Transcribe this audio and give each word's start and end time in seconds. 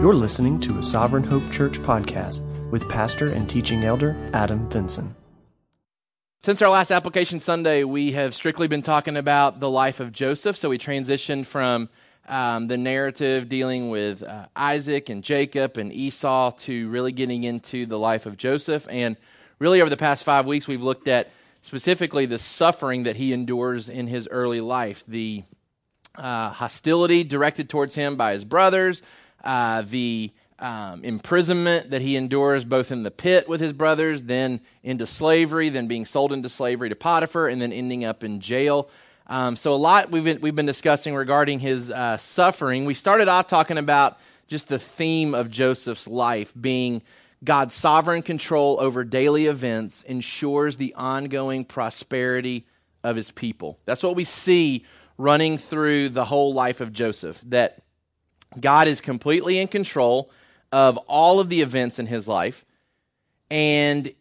You're 0.00 0.14
listening 0.14 0.58
to 0.60 0.78
a 0.78 0.82
Sovereign 0.82 1.24
Hope 1.24 1.42
Church 1.52 1.78
podcast 1.78 2.40
with 2.70 2.88
pastor 2.88 3.34
and 3.34 3.46
teaching 3.46 3.84
elder 3.84 4.16
Adam 4.32 4.66
Vinson. 4.70 5.14
Since 6.42 6.62
our 6.62 6.70
last 6.70 6.90
application 6.90 7.38
Sunday, 7.38 7.84
we 7.84 8.12
have 8.12 8.34
strictly 8.34 8.66
been 8.66 8.80
talking 8.80 9.18
about 9.18 9.60
the 9.60 9.68
life 9.68 10.00
of 10.00 10.10
Joseph. 10.10 10.56
So 10.56 10.70
we 10.70 10.78
transitioned 10.78 11.44
from 11.44 11.90
um, 12.26 12.68
the 12.68 12.78
narrative 12.78 13.50
dealing 13.50 13.90
with 13.90 14.22
uh, 14.22 14.46
Isaac 14.56 15.10
and 15.10 15.22
Jacob 15.22 15.76
and 15.76 15.92
Esau 15.92 16.52
to 16.60 16.88
really 16.88 17.12
getting 17.12 17.44
into 17.44 17.84
the 17.84 17.98
life 17.98 18.24
of 18.24 18.38
Joseph. 18.38 18.86
And 18.88 19.18
really, 19.58 19.82
over 19.82 19.90
the 19.90 19.98
past 19.98 20.24
five 20.24 20.46
weeks, 20.46 20.66
we've 20.66 20.80
looked 20.80 21.08
at 21.08 21.30
specifically 21.60 22.24
the 22.24 22.38
suffering 22.38 23.02
that 23.02 23.16
he 23.16 23.34
endures 23.34 23.90
in 23.90 24.06
his 24.06 24.26
early 24.30 24.62
life, 24.62 25.04
the 25.06 25.44
uh, 26.14 26.52
hostility 26.52 27.22
directed 27.22 27.68
towards 27.68 27.94
him 27.94 28.16
by 28.16 28.32
his 28.32 28.46
brothers, 28.46 29.02
uh, 29.44 29.82
the 29.82 30.32
um, 30.58 31.04
imprisonment 31.04 31.90
that 31.90 32.02
he 32.02 32.16
endures 32.16 32.64
both 32.64 32.92
in 32.92 33.02
the 33.02 33.10
pit 33.10 33.48
with 33.48 33.60
his 33.60 33.72
brothers, 33.72 34.22
then 34.22 34.60
into 34.82 35.06
slavery, 35.06 35.70
then 35.70 35.88
being 35.88 36.04
sold 36.04 36.32
into 36.32 36.48
slavery 36.48 36.90
to 36.90 36.96
Potiphar, 36.96 37.48
and 37.48 37.60
then 37.60 37.72
ending 37.72 38.04
up 38.04 38.22
in 38.22 38.40
jail. 38.40 38.90
Um, 39.26 39.56
so, 39.56 39.72
a 39.72 39.76
lot 39.76 40.10
we've 40.10 40.24
been, 40.24 40.40
we've 40.40 40.56
been 40.56 40.66
discussing 40.66 41.14
regarding 41.14 41.60
his 41.60 41.90
uh, 41.90 42.16
suffering. 42.16 42.84
We 42.84 42.94
started 42.94 43.28
off 43.28 43.46
talking 43.46 43.78
about 43.78 44.18
just 44.48 44.68
the 44.68 44.78
theme 44.78 45.34
of 45.34 45.50
Joseph's 45.50 46.08
life 46.08 46.52
being 46.60 47.02
God's 47.42 47.74
sovereign 47.74 48.22
control 48.22 48.78
over 48.80 49.02
daily 49.04 49.46
events 49.46 50.02
ensures 50.02 50.76
the 50.76 50.94
ongoing 50.94 51.64
prosperity 51.64 52.66
of 53.02 53.16
his 53.16 53.30
people. 53.30 53.78
That's 53.86 54.02
what 54.02 54.16
we 54.16 54.24
see 54.24 54.84
running 55.16 55.56
through 55.56 56.10
the 56.10 56.24
whole 56.24 56.52
life 56.52 56.80
of 56.80 56.92
Joseph. 56.92 57.40
That 57.46 57.82
God 58.58 58.88
is 58.88 59.00
completely 59.00 59.58
in 59.58 59.68
control 59.68 60.30
of 60.72 60.96
all 60.98 61.40
of 61.40 61.48
the 61.48 61.60
events 61.60 61.98
in 61.98 62.06
his 62.06 62.26
life, 62.26 62.64
and 63.50 64.12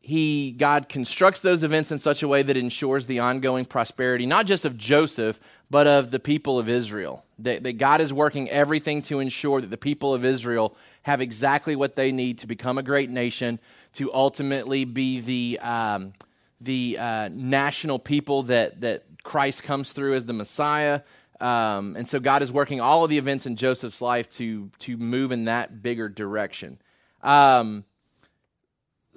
he 0.00 0.52
God 0.52 0.88
constructs 0.88 1.40
those 1.40 1.62
events 1.62 1.92
in 1.92 1.98
such 1.98 2.22
a 2.22 2.28
way 2.28 2.42
that 2.42 2.56
ensures 2.56 3.06
the 3.06 3.18
ongoing 3.18 3.66
prosperity, 3.66 4.24
not 4.24 4.46
just 4.46 4.64
of 4.64 4.78
Joseph, 4.78 5.38
but 5.70 5.86
of 5.86 6.10
the 6.10 6.18
people 6.18 6.58
of 6.58 6.68
Israel. 6.68 7.24
That, 7.40 7.62
that 7.62 7.74
God 7.74 8.00
is 8.00 8.12
working 8.12 8.48
everything 8.48 9.02
to 9.02 9.20
ensure 9.20 9.60
that 9.60 9.70
the 9.70 9.76
people 9.76 10.14
of 10.14 10.24
Israel 10.24 10.74
have 11.02 11.20
exactly 11.20 11.76
what 11.76 11.94
they 11.94 12.10
need 12.10 12.38
to 12.38 12.46
become 12.46 12.78
a 12.78 12.82
great 12.82 13.10
nation, 13.10 13.60
to 13.94 14.12
ultimately 14.12 14.84
be 14.84 15.20
the 15.20 15.58
um, 15.60 16.14
the 16.60 16.98
uh, 16.98 17.28
national 17.30 17.98
people 17.98 18.44
that 18.44 18.80
that 18.80 19.04
Christ 19.22 19.62
comes 19.62 19.92
through 19.92 20.14
as 20.14 20.24
the 20.24 20.32
Messiah, 20.32 21.02
um, 21.40 21.96
and 21.96 22.08
so 22.08 22.18
God 22.18 22.42
is 22.42 22.50
working 22.50 22.80
all 22.80 23.04
of 23.04 23.10
the 23.10 23.18
events 23.18 23.46
in 23.46 23.56
Joseph's 23.56 24.00
life 24.00 24.28
to, 24.30 24.70
to 24.80 24.96
move 24.96 25.32
in 25.32 25.44
that 25.44 25.82
bigger 25.82 26.08
direction. 26.08 26.78
Um, 27.22 27.84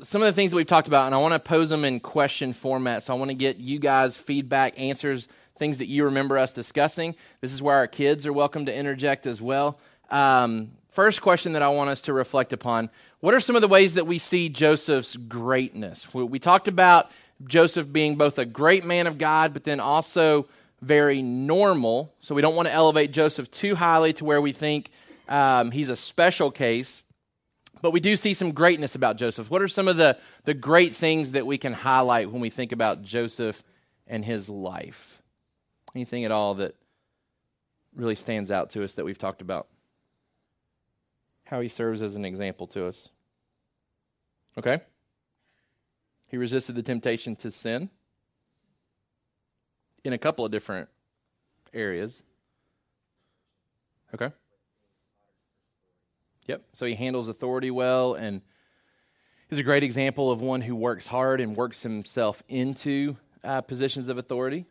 some 0.01 0.21
of 0.21 0.25
the 0.27 0.33
things 0.33 0.51
that 0.51 0.57
we've 0.57 0.67
talked 0.67 0.87
about, 0.87 1.07
and 1.07 1.15
I 1.15 1.19
want 1.19 1.33
to 1.33 1.39
pose 1.39 1.69
them 1.69 1.85
in 1.85 1.99
question 1.99 2.53
format. 2.53 3.03
So 3.03 3.13
I 3.13 3.17
want 3.17 3.29
to 3.29 3.35
get 3.35 3.57
you 3.57 3.79
guys 3.79 4.17
feedback, 4.17 4.79
answers, 4.79 5.27
things 5.55 5.77
that 5.79 5.87
you 5.87 6.05
remember 6.05 6.37
us 6.37 6.51
discussing. 6.51 7.15
This 7.39 7.53
is 7.53 7.61
where 7.61 7.75
our 7.75 7.87
kids 7.87 8.25
are 8.25 8.33
welcome 8.33 8.65
to 8.65 8.75
interject 8.75 9.27
as 9.27 9.41
well. 9.41 9.79
Um, 10.09 10.71
first 10.91 11.21
question 11.21 11.53
that 11.53 11.61
I 11.61 11.69
want 11.69 11.89
us 11.89 12.01
to 12.01 12.13
reflect 12.13 12.53
upon 12.53 12.89
what 13.19 13.35
are 13.35 13.39
some 13.39 13.55
of 13.55 13.61
the 13.61 13.67
ways 13.67 13.93
that 13.93 14.07
we 14.07 14.17
see 14.17 14.49
Joseph's 14.49 15.15
greatness? 15.15 16.11
We, 16.13 16.23
we 16.23 16.39
talked 16.39 16.67
about 16.67 17.11
Joseph 17.45 17.91
being 17.91 18.15
both 18.15 18.39
a 18.39 18.45
great 18.45 18.83
man 18.83 19.05
of 19.05 19.17
God, 19.17 19.53
but 19.53 19.63
then 19.63 19.79
also 19.79 20.47
very 20.81 21.21
normal. 21.21 22.13
So 22.19 22.35
we 22.35 22.41
don't 22.41 22.55
want 22.55 22.67
to 22.67 22.73
elevate 22.73 23.11
Joseph 23.11 23.49
too 23.51 23.75
highly 23.75 24.13
to 24.13 24.25
where 24.25 24.41
we 24.41 24.51
think 24.51 24.89
um, 25.29 25.71
he's 25.71 25.89
a 25.89 25.95
special 25.95 26.51
case. 26.51 27.03
But 27.81 27.91
we 27.91 27.99
do 27.99 28.15
see 28.15 28.33
some 28.33 28.51
greatness 28.51 28.93
about 28.95 29.17
Joseph. 29.17 29.49
What 29.49 29.61
are 29.61 29.67
some 29.67 29.87
of 29.87 29.97
the, 29.97 30.17
the 30.43 30.53
great 30.53 30.95
things 30.95 31.31
that 31.31 31.45
we 31.45 31.57
can 31.57 31.73
highlight 31.73 32.31
when 32.31 32.41
we 32.41 32.49
think 32.49 32.71
about 32.71 33.01
Joseph 33.01 33.63
and 34.07 34.23
his 34.23 34.49
life? 34.49 35.21
Anything 35.95 36.25
at 36.25 36.31
all 36.31 36.55
that 36.55 36.75
really 37.95 38.15
stands 38.15 38.51
out 38.51 38.71
to 38.71 38.83
us 38.83 38.93
that 38.93 39.05
we've 39.05 39.17
talked 39.17 39.41
about? 39.41 39.67
How 41.45 41.59
he 41.59 41.67
serves 41.67 42.01
as 42.01 42.15
an 42.15 42.23
example 42.23 42.67
to 42.67 42.85
us. 42.85 43.09
Okay? 44.57 44.81
He 46.27 46.37
resisted 46.37 46.75
the 46.75 46.83
temptation 46.83 47.35
to 47.37 47.51
sin 47.51 47.89
in 50.03 50.13
a 50.13 50.17
couple 50.17 50.45
of 50.45 50.51
different 50.51 50.89
areas. 51.73 52.23
Okay. 54.13 54.31
Yep. 56.47 56.63
So 56.73 56.85
he 56.85 56.95
handles 56.95 57.27
authority 57.27 57.71
well 57.71 58.13
and 58.15 58.41
is 59.49 59.57
a 59.57 59.63
great 59.63 59.83
example 59.83 60.31
of 60.31 60.41
one 60.41 60.61
who 60.61 60.75
works 60.75 61.07
hard 61.07 61.39
and 61.39 61.55
works 61.55 61.83
himself 61.83 62.41
into 62.47 63.17
uh, 63.43 63.61
positions 63.61 64.09
of 64.09 64.17
authority. 64.17 64.65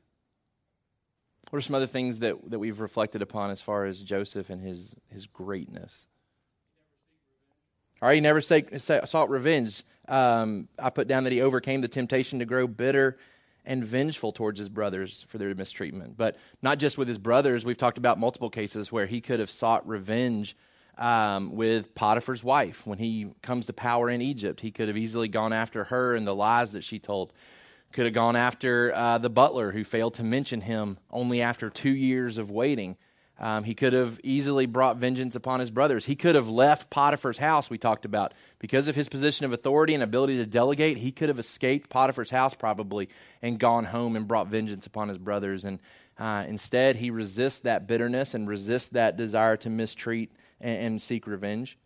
What 1.51 1.59
are 1.59 1.63
some 1.63 1.75
other 1.75 1.87
things 1.87 2.21
that, 2.21 2.37
that 2.51 2.59
we've 2.59 2.81
reflected 2.81 3.23
upon 3.23 3.51
as 3.51 3.61
far 3.61 3.85
as 3.85 4.03
Joseph 4.03 4.51
and 4.51 4.63
his, 4.63 4.95
his 5.09 5.27
greatness? 5.27 6.07
All 8.01 8.09
right, 8.09 8.15
he 8.15 8.21
never 8.21 8.41
sought 8.41 9.31
revenge. 9.31 9.83
Um, 10.09 10.69
I 10.79 10.91
put 10.91 11.07
down 11.07 11.25
that 11.25 11.33
he 11.33 11.43
overcame 11.43 11.83
the 11.83 11.89
temptation 11.89 12.39
to 12.39 12.45
grow 12.45 12.67
bitter 12.67 13.19
and 13.65 13.85
vengeful 13.85 14.33
towards 14.33 14.59
his 14.59 14.69
brothers 14.69 15.25
for 15.29 15.39
their 15.39 15.55
mistreatment. 15.55 16.17
But 16.17 16.37
not 16.63 16.79
just 16.79 16.99
with 16.99 17.09
his 17.09 17.19
brothers, 17.19 17.65
we've 17.65 17.77
talked 17.77 17.99
about 17.99 18.19
multiple 18.19 18.51
cases 18.51 18.91
where 18.91 19.07
he 19.07 19.21
could 19.21 19.41
have 19.41 19.51
sought 19.51 19.87
revenge 19.87 20.57
um, 20.99 21.55
with 21.57 21.95
Potiphar's 21.95 22.45
wife 22.45 22.87
when 22.87 22.99
he 22.99 23.29
comes 23.43 23.67
to 23.67 23.73
power 23.73 24.11
in 24.11 24.21
Egypt. 24.21 24.61
He 24.61 24.71
could 24.71 24.89
have 24.89 24.97
easily 24.97 25.29
gone 25.29 25.53
after 25.53 25.85
her 25.85 26.15
and 26.15 26.27
the 26.27 26.35
lies 26.35 26.73
that 26.73 26.85
she 26.85 26.99
told. 26.99 27.33
Could 27.93 28.05
have 28.05 28.15
gone 28.15 28.37
after 28.37 28.93
uh, 28.95 29.19
the 29.19 29.31
butler 29.31 29.73
who 29.73 29.83
failed 29.83 30.15
to 30.15 30.25
mention 30.25 30.61
him 30.61 30.99
only 31.11 31.43
after 31.43 31.69
two 31.71 31.91
years 31.91 32.39
of 32.39 32.51
waiting. 32.51 32.97
Um, 33.41 33.65
he 33.65 33.75
could 33.75 33.95
have 33.95 34.21
easily 34.23 34.67
brought 34.67 34.99
vengeance 34.99 35.35
upon 35.35 35.61
his 35.61 35.71
brothers. 35.71 36.05
He 36.05 36.15
could 36.15 36.35
have 36.35 36.51
left 36.51 36.91
Potiphar's 36.91 37.39
house, 37.39 37.71
we 37.71 37.79
talked 37.79 38.05
about. 38.05 38.35
Because 38.59 38.87
of 38.87 38.95
his 38.95 39.09
position 39.09 39.47
of 39.47 39.53
authority 39.55 39.95
and 39.95 40.03
ability 40.03 40.37
to 40.37 40.47
delegate, 40.47 40.99
he 40.99 41.11
could 41.11 41.31
have 41.31 41.39
escaped 41.39 41.89
Potiphar's 41.89 42.29
house 42.29 42.53
probably 42.53 43.09
and 43.41 43.59
gone 43.59 43.87
home 43.87 44.15
and 44.15 44.29
brought 44.29 44.49
vengeance 44.49 44.87
upon 44.87 45.09
his 45.09 45.17
brothers. 45.17 45.65
And 45.65 45.79
uh, 46.19 46.45
instead, 46.47 46.97
he 46.97 47.11
resists 47.11 47.61
that 47.61 47.87
bitterness 47.87 48.35
and 48.35 48.47
resists 48.47 48.89
that 48.89 49.17
desire 49.17 49.57
to 49.59 49.71
mistreat 49.71 50.31
and, 50.61 50.85
and 50.85 51.03
seek 51.03 51.27
revenge. 51.27 51.79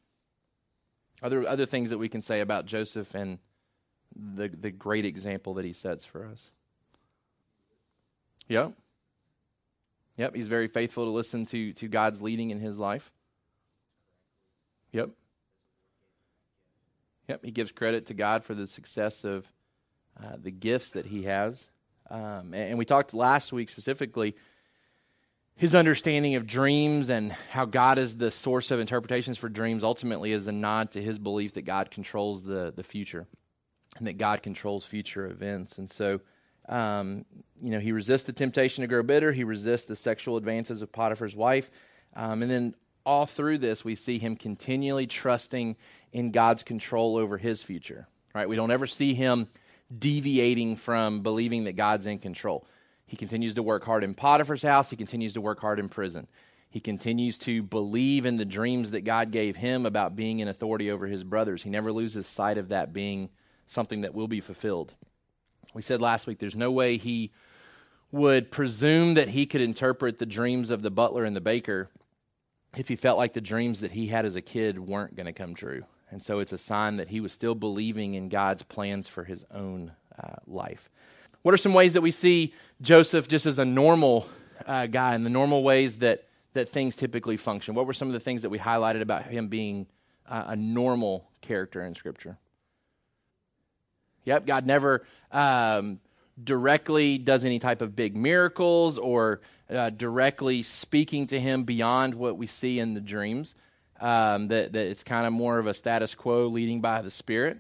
Are 1.22 1.30
there 1.30 1.46
other 1.46 1.66
things 1.66 1.90
that 1.90 1.98
we 1.98 2.08
can 2.08 2.20
say 2.20 2.40
about 2.40 2.66
Joseph 2.66 3.14
and 3.14 3.38
the, 4.16 4.48
the 4.48 4.72
great 4.72 5.04
example 5.04 5.54
that 5.54 5.64
he 5.64 5.72
sets 5.72 6.04
for 6.04 6.26
us? 6.26 6.50
Yep. 8.48 8.72
Yep, 10.16 10.36
he's 10.36 10.48
very 10.48 10.68
faithful 10.68 11.04
to 11.04 11.10
listen 11.10 11.46
to, 11.46 11.72
to 11.74 11.88
God's 11.88 12.22
leading 12.22 12.50
in 12.50 12.60
his 12.60 12.78
life. 12.78 13.10
Yep. 14.92 15.10
Yep, 17.28 17.44
he 17.44 17.50
gives 17.50 17.72
credit 17.72 18.06
to 18.06 18.14
God 18.14 18.44
for 18.44 18.54
the 18.54 18.66
success 18.66 19.24
of 19.24 19.46
uh, 20.22 20.36
the 20.40 20.50
gifts 20.50 20.90
that 20.90 21.06
he 21.06 21.24
has. 21.24 21.66
Um, 22.10 22.52
and, 22.52 22.70
and 22.70 22.78
we 22.78 22.84
talked 22.84 23.14
last 23.14 23.52
week 23.52 23.68
specifically 23.68 24.36
his 25.56 25.74
understanding 25.74 26.34
of 26.34 26.46
dreams 26.46 27.08
and 27.08 27.30
how 27.50 27.64
God 27.64 27.98
is 27.98 28.16
the 28.16 28.30
source 28.30 28.70
of 28.70 28.80
interpretations 28.80 29.38
for 29.38 29.48
dreams 29.48 29.84
ultimately 29.84 30.32
is 30.32 30.48
a 30.48 30.52
nod 30.52 30.90
to 30.92 31.02
his 31.02 31.18
belief 31.18 31.54
that 31.54 31.62
God 31.62 31.90
controls 31.90 32.42
the, 32.42 32.72
the 32.74 32.82
future 32.82 33.26
and 33.96 34.06
that 34.06 34.18
God 34.18 34.42
controls 34.42 34.84
future 34.84 35.26
events. 35.26 35.78
And 35.78 35.88
so 35.88 36.20
um, 36.68 37.24
you 37.62 37.70
know, 37.70 37.80
he 37.80 37.92
resists 37.92 38.24
the 38.24 38.32
temptation 38.32 38.82
to 38.82 38.88
grow 38.88 39.02
bitter. 39.02 39.32
He 39.32 39.44
resists 39.44 39.84
the 39.84 39.96
sexual 39.96 40.36
advances 40.36 40.82
of 40.82 40.92
Potiphar's 40.92 41.36
wife. 41.36 41.70
Um, 42.14 42.42
and 42.42 42.50
then 42.50 42.74
all 43.04 43.26
through 43.26 43.58
this, 43.58 43.84
we 43.84 43.94
see 43.94 44.18
him 44.18 44.36
continually 44.36 45.06
trusting 45.06 45.76
in 46.12 46.30
God's 46.30 46.62
control 46.62 47.16
over 47.16 47.38
his 47.38 47.62
future. 47.62 48.08
Right? 48.34 48.48
We 48.48 48.56
don't 48.56 48.70
ever 48.70 48.86
see 48.86 49.14
him 49.14 49.48
deviating 49.96 50.76
from 50.76 51.22
believing 51.22 51.64
that 51.64 51.76
God's 51.76 52.06
in 52.06 52.18
control. 52.18 52.66
He 53.06 53.16
continues 53.16 53.54
to 53.54 53.62
work 53.62 53.84
hard 53.84 54.02
in 54.02 54.14
Potiphar's 54.14 54.62
house. 54.62 54.90
He 54.90 54.96
continues 54.96 55.34
to 55.34 55.40
work 55.40 55.60
hard 55.60 55.78
in 55.78 55.88
prison. 55.88 56.26
He 56.70 56.80
continues 56.80 57.38
to 57.38 57.62
believe 57.62 58.26
in 58.26 58.36
the 58.36 58.44
dreams 58.44 58.90
that 58.90 59.02
God 59.02 59.30
gave 59.30 59.54
him 59.54 59.86
about 59.86 60.16
being 60.16 60.40
in 60.40 60.48
authority 60.48 60.90
over 60.90 61.06
his 61.06 61.22
brothers. 61.22 61.62
He 61.62 61.70
never 61.70 61.92
loses 61.92 62.26
sight 62.26 62.58
of 62.58 62.70
that 62.70 62.92
being 62.92 63.28
something 63.66 64.00
that 64.00 64.14
will 64.14 64.26
be 64.26 64.40
fulfilled. 64.40 64.94
We 65.74 65.82
said 65.82 66.00
last 66.00 66.26
week 66.26 66.38
there's 66.38 66.56
no 66.56 66.70
way 66.70 66.96
he 66.96 67.32
would 68.12 68.50
presume 68.50 69.14
that 69.14 69.28
he 69.28 69.44
could 69.44 69.60
interpret 69.60 70.18
the 70.18 70.26
dreams 70.26 70.70
of 70.70 70.82
the 70.82 70.90
butler 70.90 71.24
and 71.24 71.34
the 71.34 71.40
baker 71.40 71.90
if 72.76 72.88
he 72.88 72.96
felt 72.96 73.18
like 73.18 73.32
the 73.32 73.40
dreams 73.40 73.80
that 73.80 73.92
he 73.92 74.06
had 74.06 74.24
as 74.24 74.36
a 74.36 74.40
kid 74.40 74.78
weren't 74.78 75.16
going 75.16 75.26
to 75.26 75.32
come 75.32 75.54
true. 75.54 75.84
And 76.10 76.22
so 76.22 76.38
it's 76.38 76.52
a 76.52 76.58
sign 76.58 76.96
that 76.98 77.08
he 77.08 77.20
was 77.20 77.32
still 77.32 77.54
believing 77.54 78.14
in 78.14 78.28
God's 78.28 78.62
plans 78.62 79.08
for 79.08 79.24
his 79.24 79.44
own 79.52 79.92
uh, 80.16 80.36
life. 80.46 80.88
What 81.42 81.54
are 81.54 81.58
some 81.58 81.74
ways 81.74 81.92
that 81.94 82.02
we 82.02 82.10
see 82.10 82.54
Joseph 82.80 83.28
just 83.28 83.46
as 83.46 83.58
a 83.58 83.64
normal 83.64 84.28
uh, 84.66 84.86
guy 84.86 85.14
in 85.14 85.24
the 85.24 85.30
normal 85.30 85.62
ways 85.62 85.98
that, 85.98 86.28
that 86.52 86.68
things 86.68 86.94
typically 86.94 87.36
function? 87.36 87.74
What 87.74 87.86
were 87.86 87.92
some 87.92 88.08
of 88.08 88.14
the 88.14 88.20
things 88.20 88.42
that 88.42 88.50
we 88.50 88.58
highlighted 88.58 89.00
about 89.00 89.24
him 89.24 89.48
being 89.48 89.86
uh, 90.26 90.44
a 90.48 90.56
normal 90.56 91.28
character 91.40 91.84
in 91.84 91.94
Scripture? 91.94 92.38
Yep, 94.24 94.46
God 94.46 94.66
never 94.66 95.04
um, 95.30 96.00
directly 96.42 97.18
does 97.18 97.44
any 97.44 97.58
type 97.58 97.82
of 97.82 97.94
big 97.94 98.16
miracles 98.16 98.98
or 98.98 99.40
uh, 99.70 99.90
directly 99.90 100.62
speaking 100.62 101.26
to 101.28 101.40
him 101.40 101.64
beyond 101.64 102.14
what 102.14 102.36
we 102.36 102.46
see 102.46 102.78
in 102.78 102.94
the 102.94 103.00
dreams. 103.00 103.54
Um, 104.00 104.48
that, 104.48 104.72
that 104.72 104.86
it's 104.86 105.04
kind 105.04 105.26
of 105.26 105.32
more 105.32 105.58
of 105.58 105.66
a 105.66 105.72
status 105.72 106.14
quo 106.14 106.48
leading 106.48 106.80
by 106.80 107.00
the 107.00 107.10
Spirit. 107.10 107.58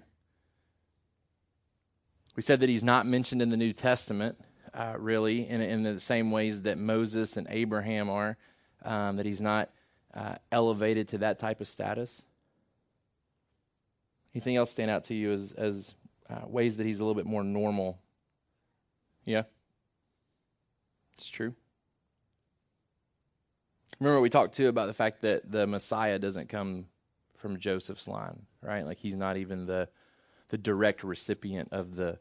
We 2.34 2.42
said 2.42 2.60
that 2.60 2.68
he's 2.68 2.82
not 2.82 3.06
mentioned 3.06 3.40
in 3.40 3.50
the 3.50 3.56
New 3.56 3.72
Testament, 3.72 4.36
uh, 4.74 4.94
really, 4.98 5.48
in, 5.48 5.60
in 5.60 5.84
the 5.84 6.00
same 6.00 6.32
ways 6.32 6.62
that 6.62 6.76
Moses 6.76 7.36
and 7.36 7.46
Abraham 7.48 8.10
are, 8.10 8.36
um, 8.84 9.16
that 9.16 9.26
he's 9.26 9.40
not 9.40 9.70
uh, 10.12 10.34
elevated 10.50 11.08
to 11.08 11.18
that 11.18 11.38
type 11.38 11.60
of 11.60 11.68
status. 11.68 12.22
Anything 14.34 14.56
else 14.56 14.72
stand 14.72 14.90
out 14.90 15.04
to 15.04 15.14
you 15.14 15.32
as, 15.32 15.52
as 15.52 15.94
uh, 16.34 16.46
ways 16.46 16.76
that 16.76 16.86
he's 16.86 17.00
a 17.00 17.04
little 17.04 17.14
bit 17.14 17.26
more 17.26 17.44
normal? 17.44 17.98
Yeah? 19.24 19.42
It's 21.16 21.28
true. 21.28 21.54
Remember, 24.00 24.20
we 24.20 24.30
talked 24.30 24.56
too 24.56 24.68
about 24.68 24.86
the 24.86 24.92
fact 24.92 25.22
that 25.22 25.50
the 25.50 25.66
Messiah 25.66 26.18
doesn't 26.18 26.48
come 26.48 26.86
from 27.36 27.58
Joseph's 27.58 28.08
line, 28.08 28.42
right? 28.60 28.84
Like 28.84 28.98
he's 28.98 29.16
not 29.16 29.36
even 29.36 29.66
the 29.66 29.88
the 30.48 30.58
direct 30.58 31.02
recipient 31.02 31.68
of 31.72 31.96
the 31.96 32.18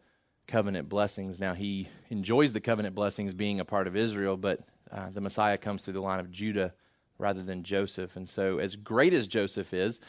covenant 0.47 0.89
blessings. 0.89 1.39
Now 1.39 1.53
he 1.53 1.89
enjoys 2.09 2.53
the 2.53 2.61
covenant 2.61 2.95
blessings 2.95 3.33
being 3.33 3.59
a 3.59 3.65
part 3.65 3.87
of 3.87 3.95
Israel, 3.95 4.37
but 4.37 4.61
uh, 4.91 5.09
the 5.09 5.21
Messiah 5.21 5.57
comes 5.57 5.83
through 5.83 5.95
the 5.95 6.01
line 6.01 6.19
of 6.19 6.31
Judah 6.31 6.73
rather 7.17 7.43
than 7.43 7.63
Joseph. 7.63 8.15
And 8.15 8.27
so, 8.27 8.59
as 8.59 8.75
great 8.75 9.13
as 9.13 9.27
Joseph 9.27 9.73
is, 9.73 9.99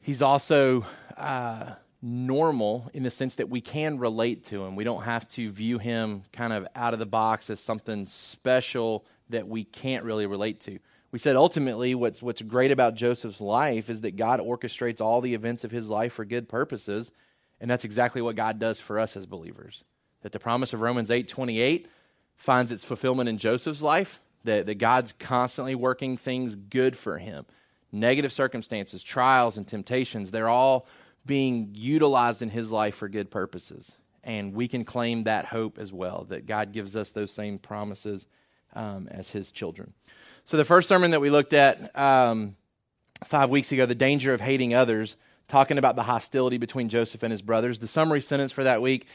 he's 0.00 0.22
also 0.22 0.84
uh, 1.16 1.74
normal 2.02 2.90
in 2.92 3.04
the 3.04 3.10
sense 3.10 3.36
that 3.36 3.48
we 3.48 3.60
can 3.60 3.98
relate 3.98 4.44
to 4.46 4.64
him. 4.64 4.74
We 4.74 4.82
don't 4.82 5.04
have 5.04 5.26
to 5.28 5.50
view 5.50 5.78
him 5.78 6.24
kind 6.32 6.52
of 6.52 6.66
out 6.74 6.92
of 6.92 6.98
the 6.98 7.06
box 7.06 7.48
as 7.48 7.60
something 7.60 8.06
special 8.06 9.06
that 9.30 9.46
we 9.46 9.62
can't 9.62 10.04
really 10.04 10.26
relate 10.26 10.60
to. 10.62 10.80
We 11.12 11.20
said 11.20 11.36
ultimately 11.36 11.94
what's 11.94 12.20
what's 12.20 12.42
great 12.42 12.72
about 12.72 12.96
Joseph's 12.96 13.40
life 13.40 13.88
is 13.88 14.00
that 14.00 14.16
God 14.16 14.40
orchestrates 14.40 15.00
all 15.00 15.20
the 15.20 15.34
events 15.34 15.62
of 15.62 15.70
his 15.70 15.88
life 15.88 16.14
for 16.14 16.24
good 16.24 16.48
purposes, 16.48 17.12
and 17.60 17.70
that's 17.70 17.84
exactly 17.84 18.20
what 18.20 18.34
God 18.34 18.58
does 18.58 18.80
for 18.80 18.98
us 18.98 19.16
as 19.16 19.26
believers. 19.26 19.84
That 20.22 20.32
the 20.32 20.40
promise 20.40 20.72
of 20.72 20.80
Romans 20.80 21.10
8:28 21.10 21.86
finds 22.34 22.72
its 22.72 22.84
fulfillment 22.84 23.28
in 23.28 23.38
Joseph's 23.38 23.82
life, 23.82 24.20
that, 24.44 24.66
that 24.66 24.76
God's 24.76 25.12
constantly 25.12 25.74
working 25.74 26.16
things 26.16 26.56
good 26.56 26.96
for 26.96 27.18
him. 27.18 27.44
Negative 27.92 28.32
circumstances, 28.32 29.02
trials 29.02 29.56
and 29.56 29.68
temptations, 29.68 30.30
they're 30.30 30.48
all 30.48 30.86
being 31.24 31.70
utilized 31.74 32.42
in 32.42 32.50
his 32.50 32.70
life 32.70 32.96
for 32.96 33.08
good 33.08 33.30
purposes. 33.30 33.92
And 34.24 34.54
we 34.54 34.68
can 34.68 34.84
claim 34.84 35.24
that 35.24 35.46
hope 35.46 35.78
as 35.78 35.92
well, 35.92 36.26
that 36.28 36.46
God 36.46 36.72
gives 36.72 36.94
us 36.94 37.12
those 37.12 37.30
same 37.30 37.58
promises 37.58 38.26
um, 38.74 39.08
as 39.10 39.30
his 39.30 39.50
children. 39.50 39.92
So, 40.44 40.56
the 40.56 40.64
first 40.64 40.88
sermon 40.88 41.10
that 41.12 41.20
we 41.20 41.30
looked 41.30 41.52
at 41.52 41.96
um, 41.98 42.56
five 43.24 43.50
weeks 43.50 43.72
ago, 43.72 43.86
The 43.86 43.94
Danger 43.94 44.32
of 44.32 44.40
Hating 44.40 44.74
Others, 44.74 45.16
talking 45.48 45.78
about 45.78 45.96
the 45.96 46.04
hostility 46.04 46.58
between 46.58 46.88
Joseph 46.88 47.22
and 47.22 47.30
his 47.30 47.42
brothers. 47.42 47.78
The 47.78 47.86
summary 47.86 48.20
sentence 48.20 48.52
for 48.52 48.64
that 48.64 48.82
week 48.82 49.06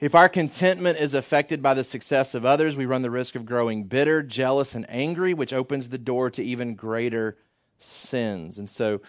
if 0.00 0.14
our 0.14 0.28
contentment 0.28 0.98
is 0.98 1.12
affected 1.12 1.60
by 1.60 1.74
the 1.74 1.82
success 1.82 2.34
of 2.34 2.44
others, 2.44 2.76
we 2.76 2.86
run 2.86 3.02
the 3.02 3.10
risk 3.10 3.34
of 3.34 3.44
growing 3.44 3.84
bitter, 3.84 4.22
jealous, 4.22 4.76
and 4.76 4.86
angry, 4.88 5.34
which 5.34 5.52
opens 5.52 5.88
the 5.88 5.98
door 5.98 6.30
to 6.30 6.42
even 6.42 6.76
greater 6.76 7.36
sins. 7.78 8.58
And 8.58 8.70
so, 8.70 9.00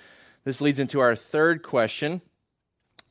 this 0.45 0.61
leads 0.61 0.79
into 0.79 0.99
our 0.99 1.15
third 1.15 1.61
question. 1.61 2.21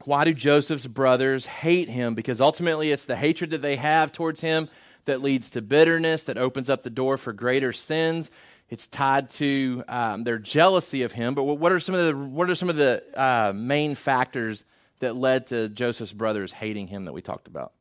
Why 0.04 0.24
do 0.24 0.32
Joseph's 0.32 0.86
brothers 0.86 1.46
hate 1.46 1.88
him? 1.88 2.14
Because 2.14 2.40
ultimately, 2.40 2.92
it's 2.92 3.04
the 3.04 3.16
hatred 3.16 3.50
that 3.50 3.62
they 3.62 3.76
have 3.76 4.12
towards 4.12 4.40
him 4.40 4.68
that 5.04 5.22
leads 5.22 5.50
to 5.50 5.62
bitterness, 5.62 6.24
that 6.24 6.38
opens 6.38 6.70
up 6.70 6.82
the 6.82 6.90
door 6.90 7.16
for 7.16 7.32
greater 7.32 7.72
sins. 7.72 8.30
It's 8.70 8.86
tied 8.86 9.30
to 9.30 9.82
um, 9.88 10.24
their 10.24 10.38
jealousy 10.38 11.02
of 11.02 11.12
him. 11.12 11.34
But 11.34 11.44
what 11.44 11.72
are 11.72 11.80
some 11.80 11.94
of 11.94 12.06
the 12.06 12.16
what 12.16 12.50
are 12.50 12.54
some 12.54 12.68
of 12.68 12.76
the 12.76 13.02
uh, 13.14 13.52
main 13.54 13.94
factors 13.94 14.64
that 15.00 15.16
led 15.16 15.46
to 15.48 15.68
Joseph's 15.68 16.12
brothers 16.12 16.52
hating 16.52 16.88
him 16.88 17.06
that 17.06 17.12
we 17.12 17.22
talked 17.22 17.48
about? 17.48 17.72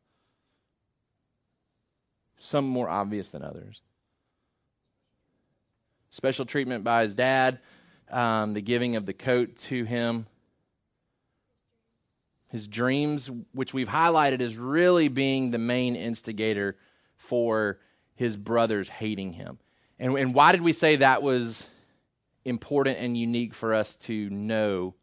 Some 2.40 2.66
more 2.66 2.90
obvious 2.90 3.30
than 3.30 3.44
others. 3.44 3.82
Special 6.12 6.46
treatment 6.46 6.84
by 6.84 7.04
his 7.04 7.14
dad, 7.14 7.60
um, 8.10 8.54
the 8.54 8.62
giving 8.62 8.96
of 8.96 9.06
the 9.06 9.14
coat 9.14 9.58
to 9.58 9.84
him, 9.84 10.26
his 12.50 12.68
dreams, 12.68 13.30
which 13.52 13.74
we've 13.74 13.90
highlighted 13.90 14.42
as 14.42 14.58
really 14.58 15.08
being 15.08 15.52
the 15.52 15.58
main 15.58 15.96
instigator 15.96 16.78
for 17.18 17.80
his 18.16 18.38
brothers 18.38 18.90
hating 18.90 19.34
him. 19.34 19.60
And, 20.00 20.18
and 20.18 20.34
why 20.34 20.52
did 20.52 20.62
we 20.62 20.74
say 20.74 20.98
that 20.98 21.22
was 21.22 21.66
important 22.46 23.00
and 23.00 23.18
unique 23.18 23.54
for 23.54 23.74
us 23.74 23.96
to 23.98 24.30
know? 24.30 24.96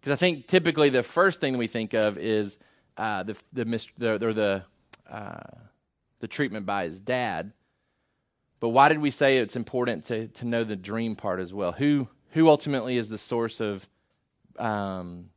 Because 0.00 0.12
I 0.12 0.16
think 0.16 0.48
typically 0.48 0.90
the 0.90 1.02
first 1.02 1.40
thing 1.40 1.56
we 1.56 1.66
think 1.66 1.94
of 1.94 2.18
is 2.18 2.58
uh, 2.96 3.22
the, 3.22 3.36
the, 3.52 3.64
the, 3.64 4.18
the, 4.18 4.64
uh, 5.10 5.40
the 6.20 6.28
treatment 6.28 6.66
by 6.66 6.84
his 6.84 7.00
dad. 7.00 7.52
But 8.60 8.70
why 8.70 8.88
did 8.88 8.98
we 8.98 9.10
say 9.10 9.38
it's 9.38 9.56
important 9.56 10.04
to, 10.06 10.28
to 10.28 10.44
know 10.44 10.62
the 10.62 10.76
dream 10.76 11.16
part 11.16 11.40
as 11.40 11.52
well? 11.54 11.72
Who, 11.72 12.08
who 12.30 12.48
ultimately 12.48 12.96
is 12.96 13.08
the 13.08 13.18
source 13.18 13.60
of 13.60 13.88
um, 14.58 15.30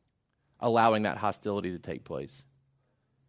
allowing 0.59 1.03
that 1.03 1.17
hostility 1.17 1.71
to 1.71 1.79
take 1.79 2.03
place? 2.03 2.43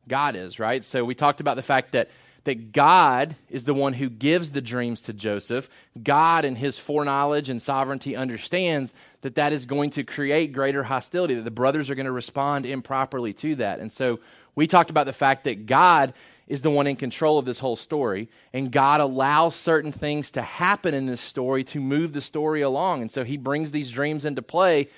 God 0.08 0.36
is, 0.36 0.58
right? 0.58 0.84
So 0.84 1.04
we 1.04 1.14
talked 1.14 1.40
about 1.40 1.56
the 1.56 1.62
fact 1.62 1.92
that 1.92 2.10
that 2.46 2.70
God 2.70 3.34
is 3.50 3.64
the 3.64 3.74
one 3.74 3.92
who 3.92 4.08
gives 4.08 4.52
the 4.52 4.60
dreams 4.60 5.00
to 5.02 5.12
Joseph. 5.12 5.68
God, 6.00 6.44
in 6.44 6.54
his 6.54 6.78
foreknowledge 6.78 7.50
and 7.50 7.60
sovereignty, 7.60 8.14
understands 8.14 8.94
that 9.22 9.34
that 9.34 9.52
is 9.52 9.66
going 9.66 9.90
to 9.90 10.04
create 10.04 10.52
greater 10.52 10.84
hostility, 10.84 11.34
that 11.34 11.42
the 11.42 11.50
brothers 11.50 11.90
are 11.90 11.96
going 11.96 12.06
to 12.06 12.12
respond 12.12 12.64
improperly 12.64 13.32
to 13.32 13.56
that. 13.56 13.80
And 13.80 13.90
so 13.90 14.20
we 14.54 14.68
talked 14.68 14.90
about 14.90 15.06
the 15.06 15.12
fact 15.12 15.42
that 15.44 15.66
God 15.66 16.14
is 16.46 16.62
the 16.62 16.70
one 16.70 16.86
in 16.86 16.94
control 16.94 17.36
of 17.36 17.46
this 17.46 17.58
whole 17.58 17.74
story, 17.74 18.28
and 18.52 18.70
God 18.70 19.00
allows 19.00 19.56
certain 19.56 19.90
things 19.90 20.30
to 20.30 20.42
happen 20.42 20.94
in 20.94 21.06
this 21.06 21.20
story 21.20 21.64
to 21.64 21.80
move 21.80 22.12
the 22.12 22.20
story 22.20 22.62
along. 22.62 23.02
And 23.02 23.10
so 23.10 23.24
he 23.24 23.36
brings 23.36 23.72
these 23.72 23.90
dreams 23.90 24.24
into 24.24 24.40
play 24.40 24.88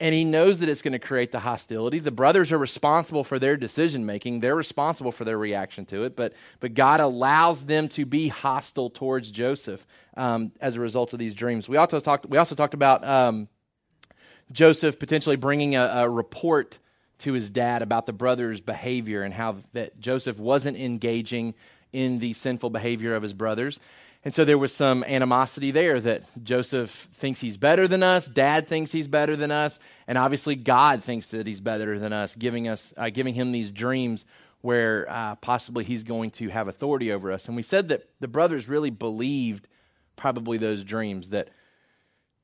and 0.00 0.14
he 0.14 0.24
knows 0.24 0.58
that 0.58 0.68
it's 0.68 0.82
going 0.82 0.92
to 0.92 0.98
create 0.98 1.30
the 1.32 1.40
hostility. 1.40 1.98
The 1.98 2.10
brothers 2.10 2.52
are 2.52 2.58
responsible 2.58 3.22
for 3.22 3.38
their 3.38 3.56
decision 3.56 4.04
making. 4.04 4.40
They're 4.40 4.56
responsible 4.56 5.12
for 5.12 5.24
their 5.24 5.38
reaction 5.38 5.86
to 5.86 6.04
it, 6.04 6.16
but 6.16 6.32
but 6.60 6.74
God 6.74 7.00
allows 7.00 7.64
them 7.64 7.88
to 7.90 8.04
be 8.04 8.28
hostile 8.28 8.90
towards 8.90 9.30
Joseph 9.30 9.86
um, 10.16 10.52
as 10.60 10.76
a 10.76 10.80
result 10.80 11.12
of 11.12 11.18
these 11.18 11.34
dreams. 11.34 11.68
We 11.68 11.76
also 11.76 12.00
talked. 12.00 12.26
We 12.26 12.38
also 12.38 12.54
talked 12.54 12.74
about 12.74 13.06
um, 13.06 13.48
Joseph 14.52 14.98
potentially 14.98 15.36
bringing 15.36 15.76
a, 15.76 15.84
a 15.84 16.08
report 16.08 16.78
to 17.18 17.32
his 17.32 17.48
dad 17.50 17.82
about 17.82 18.06
the 18.06 18.12
brothers' 18.12 18.60
behavior 18.60 19.22
and 19.22 19.32
how 19.32 19.58
that 19.72 19.98
Joseph 20.00 20.38
wasn't 20.38 20.76
engaging 20.76 21.54
in 21.92 22.18
the 22.18 22.32
sinful 22.32 22.70
behavior 22.70 23.14
of 23.14 23.22
his 23.22 23.32
brothers. 23.32 23.78
And 24.24 24.32
so 24.32 24.46
there 24.46 24.56
was 24.56 24.72
some 24.72 25.04
animosity 25.04 25.70
there 25.70 26.00
that 26.00 26.22
Joseph 26.42 26.90
thinks 27.14 27.40
he's 27.40 27.58
better 27.58 27.86
than 27.86 28.02
us, 28.02 28.26
dad 28.26 28.66
thinks 28.66 28.90
he's 28.90 29.06
better 29.06 29.36
than 29.36 29.50
us, 29.50 29.78
and 30.08 30.16
obviously 30.16 30.56
God 30.56 31.04
thinks 31.04 31.28
that 31.28 31.46
he's 31.46 31.60
better 31.60 31.98
than 31.98 32.14
us, 32.14 32.34
giving 32.34 32.66
us 32.66 32.94
uh, 32.96 33.10
giving 33.10 33.34
him 33.34 33.52
these 33.52 33.70
dreams 33.70 34.24
where 34.62 35.06
uh, 35.10 35.34
possibly 35.36 35.84
he's 35.84 36.04
going 36.04 36.30
to 36.30 36.48
have 36.48 36.68
authority 36.68 37.12
over 37.12 37.30
us. 37.30 37.48
And 37.48 37.56
we 37.56 37.62
said 37.62 37.90
that 37.90 38.08
the 38.20 38.28
brothers 38.28 38.66
really 38.66 38.88
believed 38.88 39.68
probably 40.16 40.56
those 40.56 40.84
dreams 40.84 41.28
that 41.30 41.50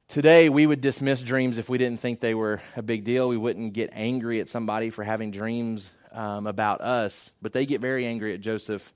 today 0.07 0.51
we 0.51 0.67
would 0.67 0.83
dismiss 0.83 1.23
dreams 1.23 1.57
if 1.57 1.71
we 1.71 1.79
didn't 1.79 2.01
think 2.01 2.21
they 2.21 2.35
were 2.35 2.61
a 2.77 2.83
big 2.83 3.05
deal. 3.05 3.27
We 3.27 3.39
wouldn't 3.39 3.73
get 3.73 3.89
angry 3.95 4.39
at 4.41 4.51
somebody 4.51 4.91
for 4.91 5.03
having 5.03 5.31
dreams 5.31 5.91
um, 6.13 6.47
about 6.47 6.83
us, 6.83 7.31
but 7.41 7.55
they 7.55 7.65
get 7.65 7.81
very 7.81 8.05
angry 8.05 8.35
at 8.35 8.43
Joseph 8.43 8.93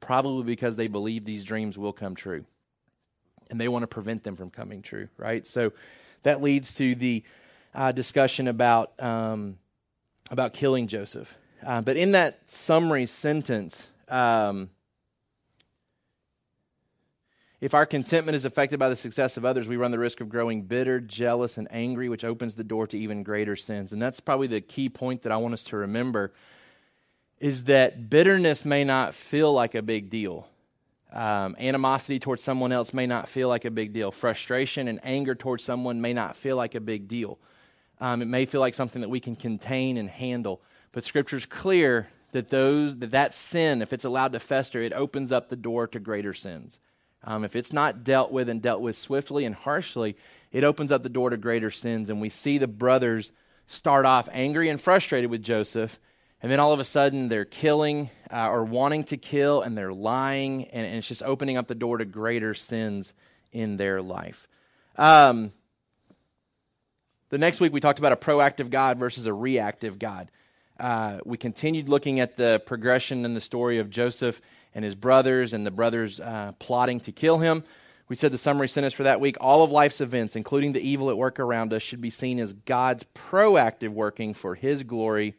probably 0.00 0.44
because 0.44 0.76
they 0.76 0.88
believe 0.88 1.24
these 1.24 1.44
dreams 1.44 1.78
will 1.78 1.92
come 1.92 2.14
true. 2.14 2.44
And 3.50 3.60
they 3.60 3.68
want 3.68 3.82
to 3.82 3.86
prevent 3.86 4.24
them 4.24 4.36
from 4.36 4.50
coming 4.50 4.82
true, 4.82 5.08
right? 5.16 5.46
So 5.46 5.72
that 6.22 6.42
leads 6.42 6.74
to 6.74 6.94
the 6.94 7.22
uh, 7.74 7.92
discussion 7.92 8.48
about, 8.48 8.92
um, 8.98 9.58
about 10.30 10.54
killing 10.54 10.86
Joseph. 10.86 11.36
Uh, 11.64 11.80
but 11.82 11.96
in 11.96 12.12
that 12.12 12.50
summary 12.50 13.06
sentence, 13.06 13.88
um, 14.08 14.70
if 17.60 17.74
our 17.74 17.84
contentment 17.84 18.36
is 18.36 18.46
affected 18.46 18.78
by 18.78 18.88
the 18.88 18.96
success 18.96 19.36
of 19.36 19.44
others, 19.44 19.68
we 19.68 19.76
run 19.76 19.90
the 19.90 19.98
risk 19.98 20.20
of 20.20 20.30
growing 20.30 20.62
bitter, 20.62 20.98
jealous, 20.98 21.58
and 21.58 21.68
angry, 21.70 22.08
which 22.08 22.24
opens 22.24 22.54
the 22.54 22.64
door 22.64 22.86
to 22.86 22.98
even 22.98 23.22
greater 23.22 23.54
sins. 23.54 23.92
And 23.92 24.00
that's 24.00 24.18
probably 24.18 24.46
the 24.46 24.62
key 24.62 24.88
point 24.88 25.22
that 25.22 25.32
I 25.32 25.36
want 25.36 25.52
us 25.52 25.64
to 25.64 25.76
remember 25.76 26.32
is 27.40 27.64
that 27.64 28.10
bitterness 28.10 28.64
may 28.64 28.84
not 28.84 29.14
feel 29.14 29.52
like 29.52 29.74
a 29.74 29.82
big 29.82 30.10
deal. 30.10 30.46
Um, 31.12 31.56
animosity 31.58 32.20
towards 32.20 32.44
someone 32.44 32.70
else 32.70 32.94
may 32.94 33.06
not 33.06 33.28
feel 33.28 33.48
like 33.48 33.64
a 33.64 33.70
big 33.70 33.92
deal. 33.92 34.12
Frustration 34.12 34.86
and 34.86 35.00
anger 35.02 35.34
towards 35.34 35.64
someone 35.64 36.00
may 36.00 36.12
not 36.12 36.36
feel 36.36 36.56
like 36.56 36.74
a 36.74 36.80
big 36.80 37.08
deal. 37.08 37.38
Um, 37.98 38.22
it 38.22 38.26
may 38.26 38.46
feel 38.46 38.60
like 38.60 38.74
something 38.74 39.02
that 39.02 39.08
we 39.08 39.20
can 39.20 39.34
contain 39.34 39.96
and 39.96 40.08
handle. 40.08 40.60
But 40.92 41.04
Scripture's 41.04 41.46
clear 41.46 42.08
that 42.32 42.50
those 42.50 42.98
that, 42.98 43.10
that 43.10 43.34
sin, 43.34 43.82
if 43.82 43.92
it's 43.92 44.04
allowed 44.04 44.32
to 44.32 44.40
fester, 44.40 44.80
it 44.82 44.92
opens 44.92 45.32
up 45.32 45.48
the 45.48 45.56
door 45.56 45.86
to 45.88 45.98
greater 45.98 46.34
sins. 46.34 46.78
Um, 47.24 47.44
if 47.44 47.56
it's 47.56 47.72
not 47.72 48.04
dealt 48.04 48.32
with 48.32 48.48
and 48.48 48.62
dealt 48.62 48.80
with 48.80 48.96
swiftly 48.96 49.44
and 49.44 49.54
harshly, 49.54 50.16
it 50.52 50.64
opens 50.64 50.92
up 50.92 51.02
the 51.02 51.08
door 51.08 51.30
to 51.30 51.36
greater 51.36 51.70
sins. 51.70 52.08
And 52.08 52.20
we 52.20 52.28
see 52.28 52.56
the 52.56 52.68
brothers 52.68 53.32
start 53.66 54.06
off 54.06 54.28
angry 54.32 54.68
and 54.68 54.80
frustrated 54.80 55.30
with 55.30 55.42
Joseph, 55.42 55.98
and 56.42 56.50
then 56.50 56.60
all 56.60 56.72
of 56.72 56.80
a 56.80 56.84
sudden 56.84 57.28
they're 57.28 57.44
killing 57.44 58.10
uh, 58.32 58.48
or 58.48 58.64
wanting 58.64 59.04
to 59.04 59.16
kill, 59.16 59.62
and 59.62 59.76
they're 59.76 59.92
lying, 59.92 60.64
and, 60.66 60.86
and, 60.86 60.96
it's 60.96 61.08
just 61.08 61.22
opening 61.22 61.56
up 61.56 61.66
the 61.66 61.74
door 61.74 61.98
to 61.98 62.04
greater 62.04 62.54
sins 62.54 63.12
in 63.52 63.76
their 63.76 64.00
life. 64.00 64.46
Um, 64.96 65.52
the 67.30 67.38
next 67.38 67.60
week 67.60 67.72
we 67.72 67.80
talked 67.80 67.98
about 67.98 68.12
a 68.12 68.16
proactive 68.16 68.70
God 68.70 68.98
versus 68.98 69.26
a 69.26 69.34
reactive 69.34 69.98
God. 69.98 70.30
Uh, 70.78 71.18
we 71.24 71.36
continued 71.36 71.88
looking 71.88 72.20
at 72.20 72.36
the 72.36 72.62
progression 72.64 73.24
in 73.24 73.34
the 73.34 73.40
story 73.40 73.78
of 73.78 73.90
Joseph 73.90 74.40
and 74.74 74.84
his 74.84 74.94
brothers, 74.94 75.52
and 75.52 75.66
the 75.66 75.70
brothers 75.70 76.20
uh, 76.20 76.52
plotting 76.58 77.00
to 77.00 77.12
kill 77.12 77.38
him. 77.38 77.64
We 78.08 78.16
said 78.16 78.32
the 78.32 78.38
summary 78.38 78.68
sentence 78.68 78.94
for 78.94 79.02
that 79.04 79.20
week 79.20 79.36
all 79.40 79.62
of 79.62 79.70
life's 79.70 80.00
events, 80.00 80.36
including 80.36 80.72
the 80.72 80.80
evil 80.80 81.10
at 81.10 81.18
work 81.18 81.38
around 81.38 81.72
us, 81.72 81.82
should 81.82 82.00
be 82.00 82.10
seen 82.10 82.38
as 82.38 82.52
God's 82.52 83.04
proactive 83.14 83.90
working 83.90 84.32
for 84.32 84.54
his 84.54 84.82
glory 84.82 85.34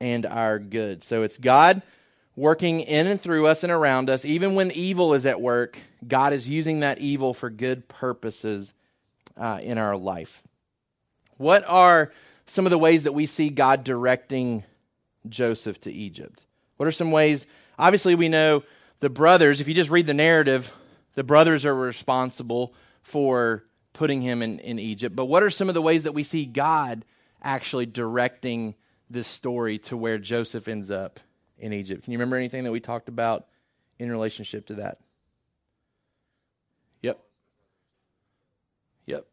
and 0.00 0.26
our 0.26 0.58
good. 0.58 1.04
So 1.04 1.22
it's 1.22 1.38
God 1.38 1.82
working 2.36 2.80
in 2.80 3.06
and 3.06 3.20
through 3.20 3.46
us 3.46 3.62
and 3.62 3.72
around 3.72 4.08
us. 4.08 4.24
Even 4.24 4.54
when 4.54 4.70
evil 4.70 5.14
is 5.14 5.26
at 5.26 5.40
work, 5.40 5.78
God 6.06 6.32
is 6.32 6.48
using 6.48 6.80
that 6.80 6.98
evil 6.98 7.34
for 7.34 7.50
good 7.50 7.88
purposes 7.88 8.72
uh, 9.36 9.60
in 9.62 9.78
our 9.78 9.96
life. 9.96 10.42
What 11.36 11.64
are 11.66 12.12
some 12.46 12.66
of 12.66 12.70
the 12.70 12.78
ways 12.78 13.04
that 13.04 13.12
we 13.12 13.26
see 13.26 13.50
God 13.50 13.84
directing 13.84 14.64
Joseph 15.28 15.80
to 15.82 15.92
Egypt? 15.92 16.46
What 16.76 16.86
are 16.86 16.92
some 16.92 17.10
ways? 17.10 17.46
Obviously, 17.78 18.14
we 18.14 18.28
know 18.28 18.62
the 19.00 19.10
brothers, 19.10 19.60
if 19.60 19.68
you 19.68 19.74
just 19.74 19.90
read 19.90 20.06
the 20.06 20.14
narrative, 20.14 20.72
the 21.14 21.24
brothers 21.24 21.64
are 21.64 21.74
responsible 21.74 22.74
for 23.02 23.64
putting 23.92 24.22
him 24.22 24.42
in, 24.42 24.58
in 24.60 24.78
Egypt. 24.78 25.16
But 25.16 25.26
what 25.26 25.42
are 25.42 25.50
some 25.50 25.68
of 25.68 25.74
the 25.74 25.82
ways 25.82 26.04
that 26.04 26.12
we 26.12 26.22
see 26.22 26.44
God 26.46 27.04
actually 27.42 27.86
directing 27.86 28.74
this 29.10 29.26
story 29.26 29.78
to 29.78 29.96
where 29.96 30.18
Joseph 30.18 30.68
ends 30.68 30.90
up 30.90 31.20
in 31.58 31.72
Egypt? 31.72 32.04
Can 32.04 32.12
you 32.12 32.18
remember 32.18 32.36
anything 32.36 32.64
that 32.64 32.72
we 32.72 32.80
talked 32.80 33.08
about 33.08 33.46
in 33.98 34.10
relationship 34.10 34.66
to 34.66 34.74
that? 34.74 34.98
Yep. 37.02 37.20
Yep. 39.06 39.26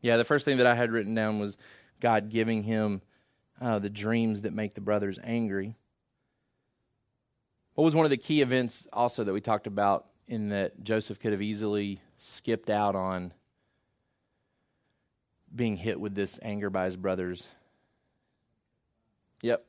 Yeah, 0.00 0.16
the 0.16 0.24
first 0.24 0.44
thing 0.44 0.58
that 0.58 0.66
I 0.66 0.74
had 0.74 0.92
written 0.92 1.14
down 1.14 1.38
was 1.40 1.58
God 2.00 2.30
giving 2.30 2.62
him 2.62 3.02
uh, 3.60 3.78
the 3.78 3.90
dreams 3.90 4.42
that 4.42 4.54
make 4.54 4.74
the 4.74 4.80
brothers 4.80 5.18
angry. 5.22 5.74
What 7.74 7.84
was 7.84 7.94
one 7.94 8.06
of 8.06 8.10
the 8.10 8.16
key 8.16 8.40
events 8.40 8.86
also 8.92 9.24
that 9.24 9.32
we 9.32 9.40
talked 9.40 9.66
about 9.66 10.06
in 10.28 10.48
that 10.50 10.82
Joseph 10.82 11.18
could 11.18 11.32
have 11.32 11.42
easily 11.42 12.00
skipped 12.18 12.70
out 12.70 12.94
on 12.94 13.32
being 15.54 15.76
hit 15.76 16.00
with 16.00 16.14
this 16.14 16.38
anger 16.42 16.70
by 16.70 16.86
his 16.86 16.96
brothers. 16.96 17.46
Yep. 19.42 19.64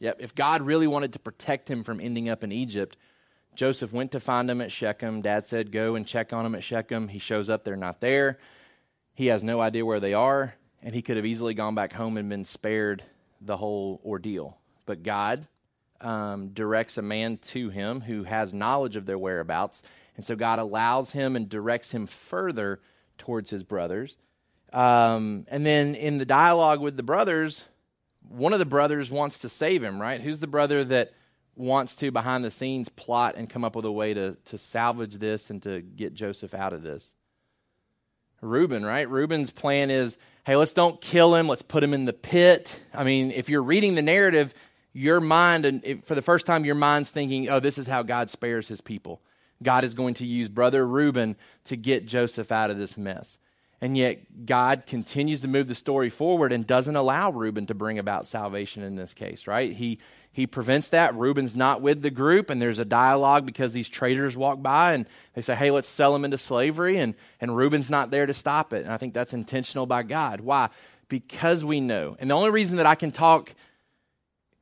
Yep. 0.00 0.16
If 0.20 0.34
God 0.34 0.62
really 0.62 0.86
wanted 0.86 1.12
to 1.12 1.18
protect 1.18 1.70
him 1.70 1.82
from 1.82 2.00
ending 2.00 2.28
up 2.28 2.42
in 2.42 2.52
Egypt, 2.52 2.96
Joseph 3.54 3.92
went 3.92 4.12
to 4.12 4.20
find 4.20 4.50
him 4.50 4.60
at 4.60 4.72
Shechem. 4.72 5.20
Dad 5.22 5.44
said, 5.44 5.72
Go 5.72 5.94
and 5.94 6.06
check 6.06 6.32
on 6.32 6.46
him 6.46 6.54
at 6.54 6.64
Shechem. 6.64 7.08
He 7.08 7.18
shows 7.18 7.50
up, 7.50 7.64
they're 7.64 7.76
not 7.76 8.00
there. 8.00 8.38
He 9.14 9.26
has 9.26 9.44
no 9.44 9.60
idea 9.60 9.84
where 9.84 10.00
they 10.00 10.14
are, 10.14 10.54
and 10.82 10.94
he 10.94 11.02
could 11.02 11.16
have 11.16 11.26
easily 11.26 11.52
gone 11.52 11.74
back 11.74 11.92
home 11.92 12.16
and 12.16 12.28
been 12.28 12.44
spared 12.44 13.02
the 13.40 13.56
whole 13.56 14.00
ordeal. 14.04 14.56
But 14.86 15.02
God 15.02 15.46
um, 16.00 16.48
directs 16.48 16.96
a 16.96 17.02
man 17.02 17.38
to 17.38 17.68
him 17.68 18.00
who 18.00 18.24
has 18.24 18.54
knowledge 18.54 18.96
of 18.96 19.06
their 19.06 19.18
whereabouts. 19.18 19.82
And 20.16 20.24
so 20.24 20.36
God 20.36 20.58
allows 20.58 21.10
him 21.12 21.36
and 21.36 21.48
directs 21.48 21.90
him 21.92 22.06
further 22.06 22.80
towards 23.18 23.50
his 23.50 23.62
brothers. 23.62 24.16
Um, 24.72 25.46
and 25.48 25.66
then 25.66 25.94
in 25.94 26.18
the 26.18 26.24
dialogue 26.24 26.80
with 26.80 26.96
the 26.96 27.02
brothers, 27.02 27.64
one 28.28 28.52
of 28.52 28.58
the 28.58 28.64
brothers 28.64 29.10
wants 29.10 29.40
to 29.40 29.48
save 29.48 29.82
him, 29.82 30.00
right? 30.00 30.20
Who's 30.20 30.40
the 30.40 30.46
brother 30.46 30.84
that 30.84 31.12
wants 31.56 31.94
to, 31.96 32.10
behind 32.10 32.44
the 32.44 32.50
scenes, 32.50 32.88
plot 32.88 33.34
and 33.36 33.50
come 33.50 33.64
up 33.64 33.74
with 33.74 33.84
a 33.84 33.92
way 33.92 34.14
to, 34.14 34.36
to 34.46 34.58
salvage 34.58 35.14
this 35.14 35.50
and 35.50 35.62
to 35.62 35.80
get 35.80 36.14
Joseph 36.14 36.54
out 36.54 36.72
of 36.72 36.82
this? 36.82 37.14
Reuben, 38.40 38.84
right? 38.84 39.08
Reuben's 39.08 39.50
plan 39.50 39.90
is 39.90 40.16
hey, 40.44 40.56
let's 40.56 40.72
don't 40.72 41.00
kill 41.00 41.34
him, 41.34 41.46
let's 41.46 41.62
put 41.62 41.82
him 41.82 41.94
in 41.94 42.06
the 42.06 42.12
pit. 42.12 42.80
I 42.94 43.04
mean, 43.04 43.30
if 43.30 43.48
you're 43.48 43.62
reading 43.62 43.94
the 43.94 44.02
narrative, 44.02 44.54
your 44.92 45.20
mind, 45.20 45.66
and 45.66 46.04
for 46.04 46.14
the 46.14 46.22
first 46.22 46.46
time, 46.46 46.64
your 46.64 46.74
mind's 46.74 47.10
thinking, 47.10 47.48
oh, 47.48 47.60
this 47.60 47.78
is 47.78 47.86
how 47.86 48.02
God 48.02 48.30
spares 48.30 48.66
his 48.66 48.80
people. 48.80 49.20
God 49.62 49.84
is 49.84 49.94
going 49.94 50.14
to 50.14 50.24
use 50.24 50.48
brother 50.48 50.86
Reuben 50.86 51.36
to 51.66 51.76
get 51.76 52.06
Joseph 52.06 52.50
out 52.50 52.70
of 52.70 52.78
this 52.78 52.96
mess. 52.96 53.38
And 53.82 53.96
yet, 53.96 54.44
God 54.44 54.84
continues 54.86 55.40
to 55.40 55.48
move 55.48 55.66
the 55.66 55.74
story 55.74 56.10
forward 56.10 56.52
and 56.52 56.66
doesn't 56.66 56.96
allow 56.96 57.30
Reuben 57.30 57.66
to 57.66 57.74
bring 57.74 57.98
about 57.98 58.26
salvation 58.26 58.82
in 58.82 58.94
this 58.94 59.14
case, 59.14 59.46
right? 59.46 59.72
He, 59.72 59.98
he 60.32 60.46
prevents 60.46 60.90
that. 60.90 61.14
Reuben's 61.14 61.56
not 61.56 61.80
with 61.80 62.02
the 62.02 62.10
group, 62.10 62.50
and 62.50 62.60
there's 62.60 62.78
a 62.78 62.84
dialogue 62.84 63.46
because 63.46 63.72
these 63.72 63.88
traders 63.88 64.36
walk 64.36 64.60
by 64.60 64.92
and 64.92 65.06
they 65.34 65.40
say, 65.40 65.54
hey, 65.54 65.70
let's 65.70 65.88
sell 65.88 66.14
him 66.14 66.26
into 66.26 66.36
slavery. 66.36 66.98
And, 66.98 67.14
and 67.40 67.56
Reuben's 67.56 67.88
not 67.88 68.10
there 68.10 68.26
to 68.26 68.34
stop 68.34 68.74
it. 68.74 68.84
And 68.84 68.92
I 68.92 68.98
think 68.98 69.14
that's 69.14 69.32
intentional 69.32 69.86
by 69.86 70.02
God. 70.02 70.40
Why? 70.40 70.68
Because 71.08 71.64
we 71.64 71.80
know. 71.80 72.16
And 72.20 72.30
the 72.30 72.34
only 72.34 72.50
reason 72.50 72.76
that 72.76 72.86
I 72.86 72.94
can 72.94 73.12
talk 73.12 73.54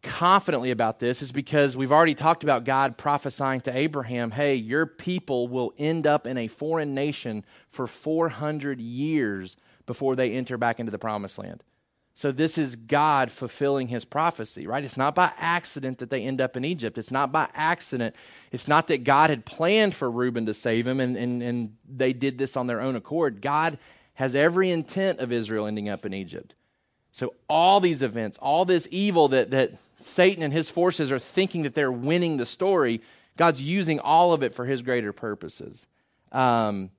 confidently 0.02 0.71
about 0.71 1.00
this 1.00 1.23
is 1.23 1.33
because 1.33 1.76
we've 1.76 1.93
already 1.93 2.14
talked 2.14 2.45
about 2.45 2.64
God 2.64 2.97
prophesying 2.97 3.61
to 3.62 3.76
Abraham, 3.76 4.31
hey, 4.31 4.55
your 4.55 4.87
people 4.87 5.49
will 5.49 5.73
end 5.78 6.07
up 6.07 6.26
in 6.26 6.38
a 6.38 6.47
foreign 6.47 6.95
nation 6.95 7.45
for 7.71 7.87
400 7.87 8.81
years 8.81 9.57
before 9.87 10.14
they 10.14 10.33
enter 10.33 10.57
back 10.57 10.78
into 10.78 10.93
the 10.93 10.99
promised 10.99 11.38
land. 11.38 11.64
So 12.14 12.33
this 12.33 12.59
is 12.59 12.75
God 12.75 13.31
fulfilling 13.31 13.88
his 13.88 14.05
prophecy, 14.05 14.67
right? 14.67 14.83
It's 14.83 14.97
not 14.97 15.14
by 15.14 15.33
accident 15.37 15.99
that 15.99 16.11
they 16.11 16.25
end 16.25 16.40
up 16.40 16.57
in 16.57 16.64
Egypt. 16.64 16.99
It's 16.99 17.12
not 17.12 17.31
by 17.31 17.49
accident. 17.55 18.17
It's 18.50 18.67
not 18.67 18.88
that 18.88 19.05
God 19.05 19.31
had 19.31 19.47
planned 19.47 19.95
for 19.95 20.11
Reuben 20.11 20.47
to 20.47 20.55
save 20.55 20.85
him 20.85 20.99
and, 20.99 21.17
and, 21.17 21.43
and 21.43 21.76
they 21.88 22.12
did 22.12 22.37
this 22.37 22.57
on 22.57 22.67
their 22.67 22.81
own 22.81 22.97
accord. 22.97 23.40
God 23.40 23.78
has 24.14 24.35
every 24.35 24.73
intent 24.73 25.21
of 25.21 25.33
Israel 25.33 25.67
ending 25.67 25.88
up 25.88 26.05
in 26.05 26.12
Egypt. 26.12 26.57
So 27.18 27.34
all 27.48 27.80
these 27.80 28.00
events, 28.00 28.38
all 28.40 28.64
this 28.64 28.87
evil 28.92 29.26
that, 29.28 29.50
that 29.50 29.72
Satan 29.98 30.40
and 30.40 30.52
his 30.52 30.70
forces 30.70 31.10
are 31.10 31.18
thinking 31.18 31.64
that 31.64 31.75
they're 31.75 31.90
winning 31.90 32.37
the 32.37 32.46
story, 32.46 33.00
God's 33.37 33.60
using 33.60 33.98
all 33.98 34.32
of 34.32 34.44
it 34.44 34.54
for 34.54 34.66
his 34.66 34.82
greater 34.82 35.12
purposes. 35.12 35.88
Um, 36.30 36.90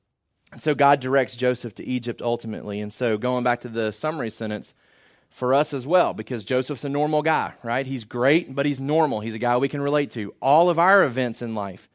so 0.58 0.76
God 0.76 1.00
directs 1.00 1.38
Joseph 1.38 1.74
to 1.76 1.86
Egypt 1.86 2.22
ultimately. 2.22 2.82
And 2.82 2.92
so 2.92 3.18
going 3.18 3.46
back 3.46 3.62
to 3.62 3.70
the 3.70 3.94
summary 3.94 4.30
sentence, 4.30 4.74
for 5.30 5.54
us 5.54 5.74
as 5.74 5.88
well, 5.88 6.14
because 6.14 6.44
Joseph's 6.44 6.84
a 6.84 6.90
normal 6.90 7.22
guy, 7.22 7.54
right? 7.64 7.86
He's 7.86 8.04
great, 8.04 8.54
but 8.54 8.66
he's 8.66 8.82
normal. 8.82 9.22
He's 9.22 9.36
a 9.36 9.40
guy 9.40 9.56
we 9.56 9.70
can 9.70 9.80
relate 9.80 10.12
to. 10.12 10.34
All 10.42 10.70
of 10.70 10.78
our 10.78 11.06
events 11.06 11.42
in 11.42 11.56
life, 11.56 11.88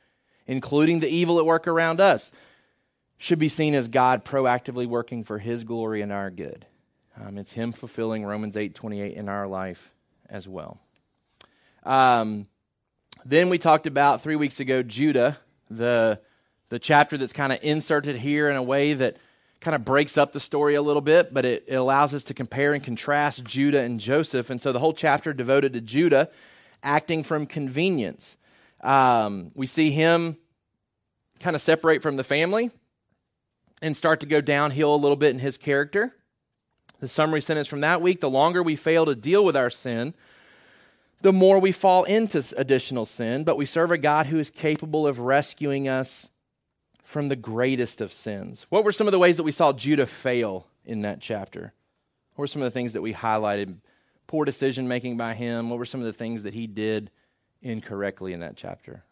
including 0.47 1.01
the 1.01 1.09
evil 1.09 1.39
at 1.39 1.45
work 1.45 1.67
around 1.67 2.01
us, 2.01 2.33
should 3.19 3.39
be 3.39 3.51
seen 3.51 3.75
as 3.75 3.89
God 3.89 4.25
proactively 4.25 4.87
working 4.87 5.25
for 5.25 5.41
his 5.41 5.63
glory 5.63 6.01
and 6.01 6.11
our 6.11 6.31
good. 6.31 6.65
Um, 7.21 7.39
it's 7.39 7.53
him 7.53 7.73
fulfilling 7.73 8.25
Romans 8.25 8.57
8 8.57 8.75
28 8.75 9.15
in 9.15 9.29
our 9.29 9.47
life 9.47 9.95
as 10.29 10.49
well. 10.49 10.79
Um, 11.85 12.47
then 13.25 13.49
we 13.49 13.59
talked 13.59 13.87
about 13.87 14.23
three 14.23 14.37
weeks 14.37 14.61
ago 14.61 14.83
Judah, 14.83 15.39
the 15.71 16.21
the 16.69 16.79
chapter 16.79 17.17
that's 17.17 17.33
kind 17.33 17.53
of 17.53 17.59
inserted 17.63 18.17
here 18.17 18.49
in 18.49 18.57
a 18.57 18.63
way 18.63 18.95
that 18.95 19.17
kind 19.61 19.75
of 19.75 19.85
breaks 19.85 20.19
up 20.19 20.33
the 20.33 20.41
story 20.41 20.75
a 20.75 20.83
little 20.83 21.01
bit, 21.01 21.33
but 21.33 21.45
it, 21.45 21.65
it, 21.67 21.75
allows 21.75 22.13
us 22.13 22.23
to 22.25 22.35
compare 22.35 22.75
and 22.75 22.85
contrast 22.85 23.45
Judah 23.45 23.81
and 23.81 23.99
Joseph. 23.99 24.51
And 24.51 24.61
so 24.61 24.73
the 24.73 24.79
whole 24.79 24.93
chapter 24.93 25.33
devoted 25.33 25.73
to 25.73 25.81
Judah 25.81 26.31
acting 26.83 27.23
from 27.23 27.47
convenience. 27.47 28.37
Um, 28.83 29.53
we 29.55 29.67
see 29.67 29.91
him 29.91 30.37
kind 31.41 31.57
of 31.57 31.63
separate 31.63 32.03
from 32.03 32.17
the 32.17 32.25
family 32.25 32.71
and 33.81 33.97
start 33.97 34.21
to 34.21 34.27
go 34.27 34.41
downhill 34.41 34.95
a 34.95 34.97
little 34.97 35.17
bit 35.17 35.31
in 35.31 35.39
his 35.39 35.57
character. 35.57 36.15
The 37.01 37.09
summary 37.09 37.41
sentence 37.41 37.69
from 37.69 37.81
that 37.81 38.01
week 38.01 38.21
the 38.21 38.31
longer 38.31 38.63
we 38.63 38.77
fail 38.77 39.05
to 39.07 39.15
deal 39.15 39.45
with 39.45 39.57
our 39.57 39.71
sin, 39.71 40.15
the 41.21 41.33
more 41.33 41.59
we 41.59 41.73
fall 41.73 42.05
into 42.05 42.43
additional 42.57 43.05
sin, 43.05 43.45
but 43.45 43.57
we 43.57 43.67
serve 43.67 43.91
a 43.91 43.99
God 43.99 44.27
who 44.27 44.39
is 44.39 44.51
capable 44.51 45.07
of 45.07 45.19
rescuing 45.19 45.89
us 45.89 46.29
from 47.03 47.29
the 47.29 47.37
greatest 47.37 48.01
of 48.01 48.13
sins. 48.13 48.67
What 48.69 48.85
were 48.85 48.93
some 48.93 49.07
of 49.07 49.13
the 49.13 49.19
ways 49.19 49.37
that 49.37 49.43
we 49.43 49.53
saw 49.53 49.73
Judah 49.73 50.07
fail 50.07 50.67
in 50.85 51.03
that 51.03 51.21
chapter? 51.21 51.73
What 52.35 52.43
were 52.43 52.47
some 52.47 52.63
of 52.63 52.67
the 52.67 52.73
things 52.79 52.93
that 52.95 53.03
we 53.03 53.15
highlighted? 53.15 53.77
Poor 54.27 54.45
decision 54.45 54.89
making 54.89 55.17
by 55.17 55.35
him. 55.35 55.71
What 55.71 55.79
were 55.79 55.85
some 55.85 56.01
of 56.01 56.07
the 56.07 56.13
things 56.13 56.43
that 56.43 56.55
he 56.55 56.67
did 56.67 57.11
incorrectly 57.63 58.33
in 58.33 58.41
that 58.41 58.57
chapter? 58.57 59.05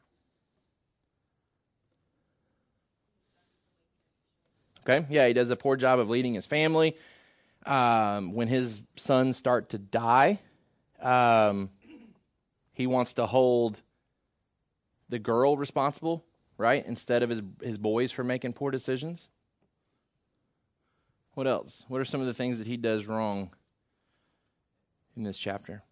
Okay, 4.80 5.06
yeah, 5.08 5.28
he 5.28 5.32
does 5.32 5.50
a 5.50 5.56
poor 5.56 5.76
job 5.76 5.98
of 6.00 6.10
leading 6.10 6.34
his 6.34 6.46
family. 6.46 6.96
Um, 7.64 8.32
when 8.34 8.48
his 8.48 8.80
sons 8.96 9.36
start 9.36 9.70
to 9.70 9.78
die, 9.78 10.40
um, 11.00 11.70
he 12.72 12.86
wants 12.86 13.12
to 13.14 13.26
hold 13.26 13.80
the 15.08 15.18
girl 15.18 15.56
responsible, 15.56 16.24
right, 16.56 16.84
instead 16.84 17.22
of 17.22 17.30
his 17.30 17.42
his 17.62 17.78
boys 17.78 18.10
for 18.10 18.24
making 18.24 18.54
poor 18.54 18.70
decisions. 18.70 19.28
What 21.34 21.46
else? 21.46 21.84
What 21.88 22.00
are 22.00 22.04
some 22.04 22.20
of 22.20 22.26
the 22.26 22.34
things 22.34 22.58
that 22.58 22.66
he 22.66 22.76
does 22.76 23.06
wrong 23.06 23.50
in 25.16 25.22
this 25.22 25.38
chapter? 25.38 25.82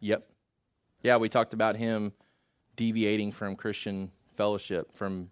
Yep. 0.00 0.28
Yeah, 1.02 1.16
we 1.16 1.28
talked 1.28 1.52
about 1.52 1.76
him 1.76 2.12
deviating 2.76 3.32
from 3.32 3.56
Christian 3.56 4.12
fellowship, 4.36 4.92
from 4.92 5.30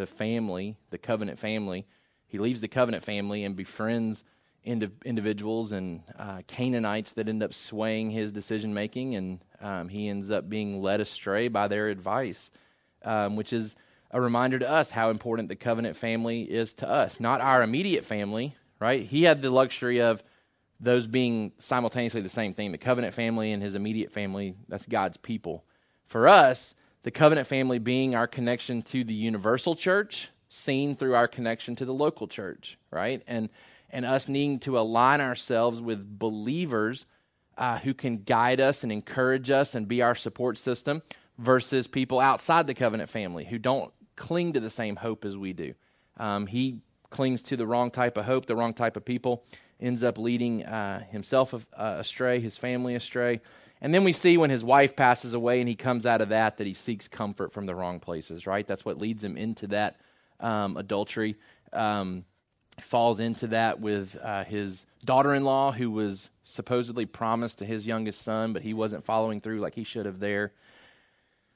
the 0.00 0.06
family, 0.06 0.78
the 0.88 0.98
covenant 0.98 1.38
family. 1.38 1.86
He 2.26 2.38
leaves 2.38 2.62
the 2.62 2.68
covenant 2.68 3.04
family 3.04 3.44
and 3.44 3.54
befriends 3.54 4.24
ind- 4.64 4.90
individuals 5.04 5.72
and 5.72 6.02
uh, 6.18 6.40
Canaanites 6.46 7.12
that 7.12 7.28
end 7.28 7.42
up 7.42 7.52
swaying 7.52 8.10
his 8.10 8.32
decision 8.32 8.72
making, 8.72 9.14
and 9.14 9.44
um, 9.60 9.88
he 9.90 10.08
ends 10.08 10.30
up 10.30 10.48
being 10.48 10.80
led 10.80 11.00
astray 11.00 11.48
by 11.48 11.68
their 11.68 11.88
advice, 11.88 12.50
um, 13.04 13.36
which 13.36 13.52
is 13.52 13.76
a 14.10 14.20
reminder 14.20 14.58
to 14.58 14.68
us 14.68 14.90
how 14.90 15.10
important 15.10 15.50
the 15.50 15.56
covenant 15.56 15.96
family 15.96 16.42
is 16.42 16.72
to 16.72 16.88
us. 16.88 17.20
Not 17.20 17.42
our 17.42 17.62
immediate 17.62 18.06
family, 18.06 18.56
right? 18.80 19.04
He 19.04 19.24
had 19.24 19.42
the 19.42 19.50
luxury 19.50 20.00
of 20.00 20.22
those 20.80 21.06
being 21.06 21.52
simultaneously 21.58 22.22
the 22.22 22.30
same 22.30 22.54
thing 22.54 22.72
the 22.72 22.78
covenant 22.78 23.12
family 23.12 23.52
and 23.52 23.62
his 23.62 23.74
immediate 23.74 24.12
family, 24.12 24.54
that's 24.66 24.86
God's 24.86 25.18
people. 25.18 25.62
For 26.06 26.26
us, 26.26 26.74
the 27.02 27.10
covenant 27.10 27.46
family 27.46 27.78
being 27.78 28.14
our 28.14 28.26
connection 28.26 28.82
to 28.82 29.04
the 29.04 29.14
universal 29.14 29.74
church, 29.74 30.30
seen 30.48 30.94
through 30.94 31.14
our 31.14 31.28
connection 31.28 31.76
to 31.76 31.84
the 31.84 31.94
local 31.94 32.26
church, 32.26 32.78
right? 32.90 33.22
And 33.26 33.48
and 33.92 34.04
us 34.04 34.28
needing 34.28 34.60
to 34.60 34.78
align 34.78 35.20
ourselves 35.20 35.80
with 35.80 36.18
believers 36.18 37.06
uh, 37.58 37.78
who 37.78 37.92
can 37.92 38.18
guide 38.18 38.60
us 38.60 38.82
and 38.82 38.92
encourage 38.92 39.50
us 39.50 39.74
and 39.74 39.88
be 39.88 40.00
our 40.00 40.14
support 40.14 40.58
system 40.58 41.02
versus 41.38 41.86
people 41.86 42.20
outside 42.20 42.66
the 42.66 42.74
covenant 42.74 43.10
family 43.10 43.44
who 43.44 43.58
don't 43.58 43.92
cling 44.16 44.52
to 44.52 44.60
the 44.60 44.70
same 44.70 44.96
hope 44.96 45.24
as 45.24 45.36
we 45.36 45.52
do. 45.52 45.74
Um, 46.18 46.46
he 46.46 46.80
clings 47.10 47.42
to 47.42 47.56
the 47.56 47.66
wrong 47.66 47.90
type 47.90 48.16
of 48.16 48.24
hope, 48.24 48.46
the 48.46 48.56
wrong 48.56 48.74
type 48.74 48.96
of 48.96 49.04
people, 49.04 49.44
ends 49.80 50.04
up 50.04 50.18
leading 50.18 50.64
uh, 50.64 51.02
himself 51.10 51.54
uh, 51.54 51.56
astray, 51.76 52.38
his 52.40 52.56
family 52.56 52.94
astray. 52.94 53.40
And 53.82 53.94
then 53.94 54.04
we 54.04 54.12
see 54.12 54.36
when 54.36 54.50
his 54.50 54.62
wife 54.62 54.94
passes 54.94 55.32
away 55.32 55.60
and 55.60 55.68
he 55.68 55.74
comes 55.74 56.04
out 56.04 56.20
of 56.20 56.28
that, 56.28 56.58
that 56.58 56.66
he 56.66 56.74
seeks 56.74 57.08
comfort 57.08 57.52
from 57.52 57.66
the 57.66 57.74
wrong 57.74 57.98
places, 57.98 58.46
right? 58.46 58.66
That's 58.66 58.84
what 58.84 58.98
leads 58.98 59.24
him 59.24 59.36
into 59.36 59.68
that 59.68 60.00
um, 60.38 60.76
adultery. 60.76 61.36
Um, 61.72 62.24
falls 62.80 63.20
into 63.20 63.48
that 63.48 63.80
with 63.80 64.16
uh, 64.22 64.44
his 64.44 64.86
daughter 65.04 65.34
in 65.34 65.44
law, 65.44 65.72
who 65.72 65.90
was 65.90 66.30
supposedly 66.44 67.06
promised 67.06 67.58
to 67.58 67.64
his 67.64 67.86
youngest 67.86 68.22
son, 68.22 68.52
but 68.52 68.62
he 68.62 68.74
wasn't 68.74 69.04
following 69.04 69.40
through 69.40 69.60
like 69.60 69.74
he 69.74 69.84
should 69.84 70.06
have 70.06 70.20
there. 70.20 70.52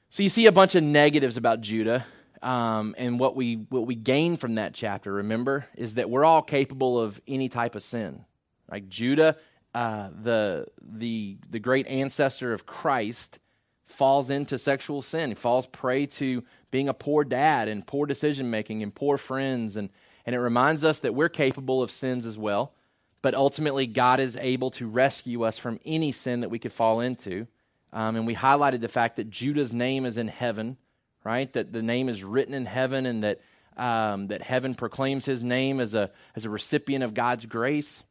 So 0.09 0.23
you 0.23 0.29
see 0.29 0.45
a 0.45 0.51
bunch 0.51 0.75
of 0.75 0.83
negatives 0.83 1.37
about 1.37 1.61
Judah. 1.61 2.05
Um, 2.41 2.93
and 2.97 3.19
what 3.19 3.35
we 3.35 3.55
what 3.69 3.87
we 3.87 3.95
gain 3.95 4.37
from 4.37 4.55
that 4.55 4.73
chapter, 4.73 5.11
remember, 5.11 5.65
is 5.75 5.95
that 5.95 6.09
we're 6.09 6.25
all 6.25 6.41
capable 6.41 6.99
of 6.99 7.19
any 7.27 7.49
type 7.49 7.75
of 7.75 7.81
sin. 7.81 8.23
Like 8.69 8.87
Judah, 8.87 9.37
uh, 9.75 10.09
the 10.23 10.67
the 10.81 11.37
the 11.49 11.59
great 11.59 11.85
ancestor 11.87 12.53
of 12.53 12.65
Christ, 12.65 13.37
falls 13.85 14.29
into 14.29 14.57
sexual 14.57 15.01
sin. 15.01 15.29
He 15.29 15.35
falls 15.35 15.67
prey 15.67 16.07
to 16.07 16.43
being 16.71 16.89
a 16.89 16.93
poor 16.93 17.23
dad 17.23 17.67
and 17.67 17.85
poor 17.85 18.07
decision 18.07 18.49
making 18.49 18.81
and 18.81 18.93
poor 18.93 19.17
friends, 19.17 19.77
and 19.77 19.89
and 20.25 20.35
it 20.35 20.39
reminds 20.39 20.83
us 20.83 20.99
that 20.99 21.13
we're 21.13 21.29
capable 21.29 21.83
of 21.83 21.91
sins 21.91 22.25
as 22.25 22.37
well. 22.37 22.73
But 23.21 23.35
ultimately, 23.35 23.85
God 23.85 24.19
is 24.19 24.35
able 24.37 24.71
to 24.71 24.87
rescue 24.87 25.43
us 25.43 25.57
from 25.57 25.79
any 25.85 26.11
sin 26.11 26.41
that 26.41 26.49
we 26.49 26.59
could 26.59 26.73
fall 26.73 26.99
into. 27.01 27.47
Um, 27.93 28.15
and 28.15 28.27
we 28.27 28.35
highlighted 28.35 28.81
the 28.81 28.87
fact 28.87 29.15
that 29.17 29.29
Judah's 29.29 29.73
name 29.73 30.05
is 30.05 30.17
in 30.17 30.27
heaven 30.27 30.77
right? 31.25 31.51
That 31.51 31.73
the 31.73 31.81
name 31.81 32.07
is 32.07 32.23
written 32.23 32.53
in 32.53 32.65
heaven 32.65 33.05
and 33.05 33.23
that, 33.25 33.41
um, 33.75 34.27
that 34.27 34.41
heaven 34.41 34.75
proclaims 34.75 35.25
his 35.25 35.43
name 35.43 35.81
as 35.81 35.93
a, 35.93 36.11
as 36.35 36.45
a 36.45 36.49
recipient 36.49 37.03
of 37.03 37.13
God's 37.13 37.45
grace. 37.45 38.05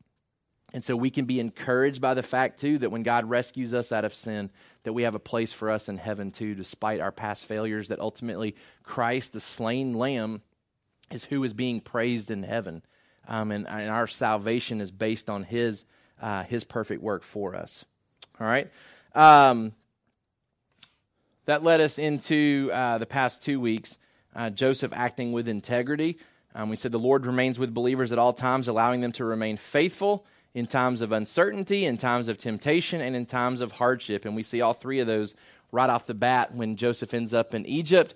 And 0.74 0.84
so 0.84 0.96
we 0.96 1.10
can 1.10 1.24
be 1.24 1.38
encouraged 1.38 2.00
by 2.00 2.14
the 2.14 2.22
fact, 2.24 2.58
too, 2.58 2.78
that 2.78 2.90
when 2.90 3.04
God 3.04 3.30
rescues 3.30 3.72
us 3.72 3.92
out 3.92 4.04
of 4.04 4.12
sin, 4.12 4.50
that 4.82 4.92
we 4.92 5.04
have 5.04 5.14
a 5.14 5.20
place 5.20 5.52
for 5.52 5.70
us 5.70 5.88
in 5.88 5.98
heaven, 5.98 6.32
too, 6.32 6.56
despite 6.56 6.98
our 6.98 7.12
past 7.12 7.46
failures, 7.46 7.88
that 7.88 8.00
ultimately 8.00 8.56
Christ, 8.82 9.32
the 9.32 9.40
slain 9.40 9.94
lamb, 9.94 10.42
is 11.12 11.24
who 11.26 11.44
is 11.44 11.52
being 11.52 11.80
praised 11.80 12.28
in 12.28 12.42
heaven. 12.42 12.82
Um, 13.28 13.52
and, 13.52 13.68
and, 13.68 13.88
our 13.88 14.08
salvation 14.08 14.80
is 14.80 14.90
based 14.90 15.30
on 15.30 15.44
his, 15.44 15.84
uh, 16.20 16.42
his 16.42 16.64
perfect 16.64 17.00
work 17.00 17.22
for 17.22 17.54
us. 17.54 17.84
All 18.40 18.46
right? 18.46 18.68
Um, 19.14 19.74
that 21.46 21.62
led 21.62 21.80
us 21.80 22.00
into 22.00 22.70
uh, 22.72 22.98
the 22.98 23.06
past 23.06 23.44
two 23.44 23.60
weeks. 23.60 23.96
Uh, 24.34 24.50
Joseph 24.50 24.92
acting 24.92 25.30
with 25.30 25.46
integrity. 25.46 26.18
Um, 26.52 26.68
we 26.68 26.74
said 26.74 26.90
the 26.90 26.98
Lord 26.98 27.26
remains 27.26 27.60
with 27.60 27.72
believers 27.72 28.10
at 28.10 28.18
all 28.18 28.32
times, 28.32 28.66
allowing 28.66 29.02
them 29.02 29.12
to 29.12 29.24
remain 29.24 29.56
faithful 29.56 30.26
in 30.54 30.66
times 30.66 31.02
of 31.02 31.12
uncertainty, 31.12 31.84
in 31.84 31.96
times 31.96 32.28
of 32.28 32.38
temptation, 32.38 33.00
and 33.00 33.14
in 33.16 33.26
times 33.26 33.60
of 33.60 33.72
hardship. 33.72 34.24
And 34.24 34.36
we 34.36 34.42
see 34.42 34.60
all 34.60 34.72
three 34.72 35.00
of 35.00 35.06
those 35.06 35.34
right 35.72 35.90
off 35.90 36.06
the 36.06 36.14
bat 36.14 36.54
when 36.54 36.76
Joseph 36.76 37.12
ends 37.12 37.34
up 37.34 37.54
in 37.54 37.66
Egypt. 37.66 38.14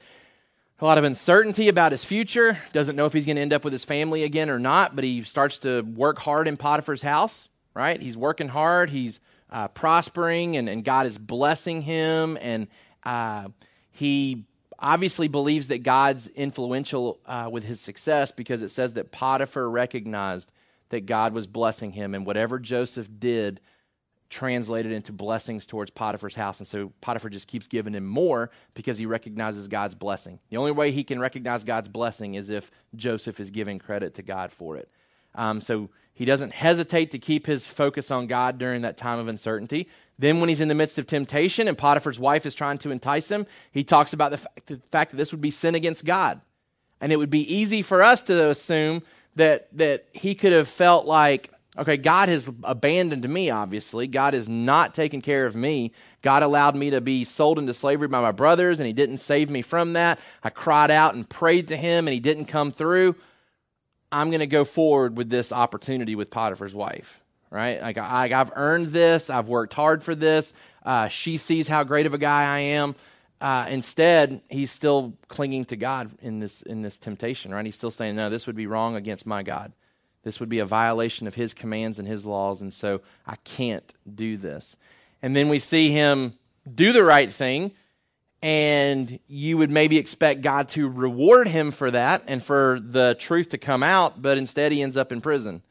A 0.81 0.85
lot 0.85 0.98
of 0.98 1.05
uncertainty 1.05 1.68
about 1.68 1.90
his 1.90 2.05
future. 2.05 2.57
Doesn't 2.72 2.94
know 2.94 3.07
if 3.07 3.12
he's 3.12 3.27
going 3.27 3.37
to 3.37 3.42
end 3.42 3.53
up 3.53 3.64
with 3.64 3.72
his 3.72 3.85
family 3.85 4.22
again 4.22 4.48
or 4.48 4.61
not, 4.61 4.94
but 4.94 5.03
he 5.03 5.22
starts 5.22 5.59
to 5.59 5.83
work 5.83 6.20
hard 6.20 6.46
in 6.46 6.57
Potiphar's 6.57 7.03
house, 7.03 7.48
right? 7.74 8.01
He's 8.01 8.16
working 8.16 8.48
hard. 8.48 8.90
He's 8.90 9.18
uh, 9.51 9.66
prospering, 9.68 10.57
and, 10.57 10.68
and 10.68 10.85
God 10.85 11.07
is 11.07 11.18
blessing 11.18 11.83
him. 11.83 12.38
And, 12.40 12.68
uh, 13.03 13.48
he 13.98 14.44
obviously 14.79 15.27
believes 15.27 15.68
that 15.68 15.83
God's 15.83 16.29
influential 16.29 17.18
uh, 17.27 17.48
with 17.51 17.64
his 17.64 17.81
success 17.81 18.31
because 18.31 18.62
it 18.62 18.68
says 18.68 18.92
that 18.92 19.11
Potiphar 19.11 19.68
recognized 19.68 20.53
that 20.90 21.07
God 21.07 21.33
was 21.33 21.46
blessing 21.46 21.92
him, 21.92 22.14
and 22.14 22.24
whatever 22.27 22.59
Joseph 22.59 23.09
did 23.18 23.61
translated 24.31 24.92
into 24.92 25.12
blessings 25.12 25.64
towards 25.64 25.90
Potiphar's 25.90 26.35
house. 26.35 26.59
And 26.59 26.68
so 26.68 26.92
Potiphar 27.01 27.31
just 27.31 27.48
keeps 27.48 27.66
giving 27.66 27.94
him 27.94 28.05
more 28.05 28.51
because 28.74 28.98
he 28.98 29.07
recognizes 29.07 29.68
God's 29.68 29.94
blessing. 29.94 30.38
The 30.51 30.59
only 30.59 30.72
way 30.72 30.90
he 30.90 31.05
can 31.05 31.18
recognize 31.18 31.64
God's 31.64 31.88
blessing 31.88 32.35
is 32.35 32.51
if 32.51 32.70
Joseph 32.94 33.40
is 33.40 33.51
giving 33.51 33.79
credit 33.79 34.14
to 34.14 34.22
God 34.22 34.53
for 34.53 34.77
it. 34.77 34.90
Um, 35.35 35.61
so 35.61 35.88
he 36.12 36.24
doesn't 36.24 36.53
hesitate 36.53 37.12
to 37.12 37.18
keep 37.18 37.46
his 37.46 37.66
focus 37.66 38.11
on 38.11 38.27
God 38.27 38.59
during 38.59 38.83
that 38.83 38.96
time 38.96 39.18
of 39.18 39.29
uncertainty. 39.29 39.88
Then, 40.18 40.40
when 40.40 40.48
he's 40.48 40.61
in 40.61 40.66
the 40.68 40.74
midst 40.74 40.98
of 40.98 41.07
temptation 41.07 41.68
and 41.68 41.79
Potiphar's 41.79 42.18
wife 42.18 42.44
is 42.44 42.57
trying 42.57 42.79
to 42.79 42.90
entice 42.90 43.31
him, 43.31 43.46
he 43.70 43.85
talks 43.85 44.12
about 44.12 44.33
the 44.33 44.38
fact, 44.38 44.66
the 44.66 44.81
fact 44.90 45.12
that 45.12 45.16
this 45.16 45.31
would 45.31 45.40
be 45.40 45.53
sin 45.53 45.77
against 45.77 46.05
God. 46.05 46.40
And 47.01 47.12
it 47.12 47.16
would 47.16 47.31
be 47.31 47.55
easy 47.55 47.83
for 47.83 48.03
us 48.03 48.22
to 48.22 48.48
assume 48.51 49.05
that, 49.38 49.68
that 49.77 50.07
he 50.12 50.35
could 50.35 50.53
have 50.53 50.68
felt 50.68 51.07
like, 51.07 51.51
okay, 51.77 51.96
God 51.96 52.29
has 52.29 52.48
abandoned 52.62 53.29
me, 53.29 53.51
obviously. 53.51 54.07
God 54.07 54.35
has 54.35 54.48
not 54.48 54.94
taken 54.94 55.20
care 55.20 55.46
of 55.46 55.57
me. 55.57 55.92
God 56.22 56.42
allowed 56.42 56.77
me 56.77 56.90
to 56.90 57.01
be 57.01 57.24
sold 57.24 57.59
into 57.59 57.74
slavery 57.74 58.09
by 58.09 58.20
my 58.20 58.33
brothers, 58.33 58.79
and 58.79 58.87
he 58.87 58.92
didn't 58.92 59.18
save 59.18 59.51
me 59.51 59.62
from 59.62 59.94
that. 59.94 60.20
I 60.44 60.51
cried 60.51 60.90
out 60.90 61.14
and 61.14 61.29
prayed 61.29 61.68
to 61.68 61.77
him, 61.77 62.07
and 62.07 62.12
he 62.12 62.20
didn't 62.20 62.46
come 62.46 62.70
through. 62.70 63.16
I'm 64.12 64.31
going 64.31 64.40
to 64.40 64.46
go 64.46 64.64
forward 64.64 65.16
with 65.16 65.29
this 65.29 65.53
opportunity 65.53 66.14
with 66.14 66.31
Potiphar's 66.31 66.74
wife 66.74 67.20
right? 67.51 67.81
Like 67.81 67.98
I, 67.98 68.29
have 68.29 68.53
earned 68.55 68.88
this. 68.88 69.31
I've 69.31 69.48
worked 69.48 69.74
hard 69.74 70.03
for 70.03 70.14
this. 70.14 70.53
Uh, 70.85 71.09
she 71.09 71.37
sees 71.37 71.68
how 71.68 71.85
great 71.85 72.07
of 72.07 72.14
a 72.14 72.18
guy 72.18 72.42
I 72.42 72.59
am. 72.61 72.94
Uh, 73.40 73.66
instead, 73.68 74.40
he's 74.48 74.70
still 74.70 75.14
clinging 75.29 75.64
to 75.66 75.77
God 75.77 76.11
in 76.20 76.40
this 76.40 76.62
in 76.62 76.83
this 76.83 76.98
temptation, 76.98 77.53
right? 77.53 77.64
He's 77.64 77.77
still 77.77 77.90
saying, 77.90 78.16
"No, 78.16 78.31
this 78.31 78.46
would 78.46 78.57
be 78.57 78.66
wrong 78.66 78.96
against 78.96 79.27
my 79.27 79.42
God. 79.42 79.72
This 80.24 80.40
would 80.40 80.48
be 80.48 80.59
a 80.59 80.66
violation 80.66 81.27
of 81.27 81.37
His 81.37 81.55
commands 81.55 81.98
and 81.98 82.09
His 82.09 82.27
laws, 82.27 82.61
and 82.61 82.74
so 82.74 83.01
I 83.27 83.37
can't 83.37 83.94
do 84.12 84.37
this." 84.37 84.77
And 85.22 85.35
then 85.35 85.48
we 85.48 85.59
see 85.59 85.90
him 85.90 86.35
do 86.72 86.92
the 86.92 87.03
right 87.03 87.31
thing, 87.31 87.72
and 88.42 89.18
you 89.27 89.59
would 89.59 89.70
maybe 89.70 89.98
expect 89.98 90.42
God 90.42 90.68
to 90.70 90.88
reward 90.88 91.48
him 91.48 91.70
for 91.70 91.90
that 91.90 92.22
and 92.27 92.42
for 92.42 92.79
the 92.81 93.16
truth 93.18 93.51
to 93.51 93.59
come 93.59 93.83
out, 93.83 94.22
but 94.22 94.38
instead 94.38 94.72
he 94.72 94.83
ends 94.83 94.96
up 94.96 95.11
in 95.11 95.20
prison, 95.20 95.62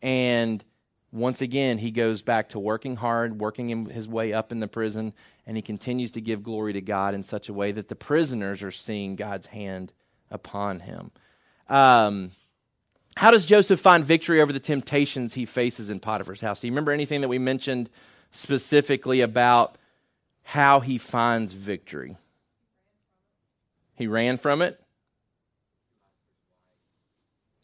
and 0.00 0.64
once 1.12 1.42
again, 1.42 1.76
he 1.78 1.90
goes 1.90 2.22
back 2.22 2.48
to 2.50 2.58
working 2.58 2.96
hard, 2.96 3.38
working 3.38 3.86
his 3.86 4.08
way 4.08 4.32
up 4.32 4.50
in 4.50 4.60
the 4.60 4.68
prison, 4.68 5.12
and 5.46 5.56
he 5.56 5.62
continues 5.62 6.12
to 6.12 6.20
give 6.20 6.42
glory 6.42 6.72
to 6.72 6.80
God 6.80 7.14
in 7.14 7.22
such 7.22 7.48
a 7.48 7.52
way 7.52 7.72
that 7.72 7.88
the 7.88 7.96
prisoners 7.96 8.62
are 8.62 8.70
seeing 8.70 9.16
God's 9.16 9.46
hand 9.46 9.92
upon 10.30 10.80
him. 10.80 11.10
Um, 11.68 12.30
how 13.16 13.30
does 13.30 13.44
Joseph 13.44 13.80
find 13.80 14.04
victory 14.04 14.40
over 14.40 14.52
the 14.52 14.60
temptations 14.60 15.34
he 15.34 15.44
faces 15.44 15.90
in 15.90 16.00
Potiphar's 16.00 16.40
house? 16.40 16.60
Do 16.60 16.66
you 16.66 16.72
remember 16.72 16.92
anything 16.92 17.20
that 17.20 17.28
we 17.28 17.38
mentioned 17.38 17.90
specifically 18.30 19.20
about 19.20 19.76
how 20.42 20.80
he 20.80 20.98
finds 20.98 21.52
victory? 21.52 22.16
He 23.94 24.06
ran 24.06 24.38
from 24.38 24.62
it. 24.62 24.80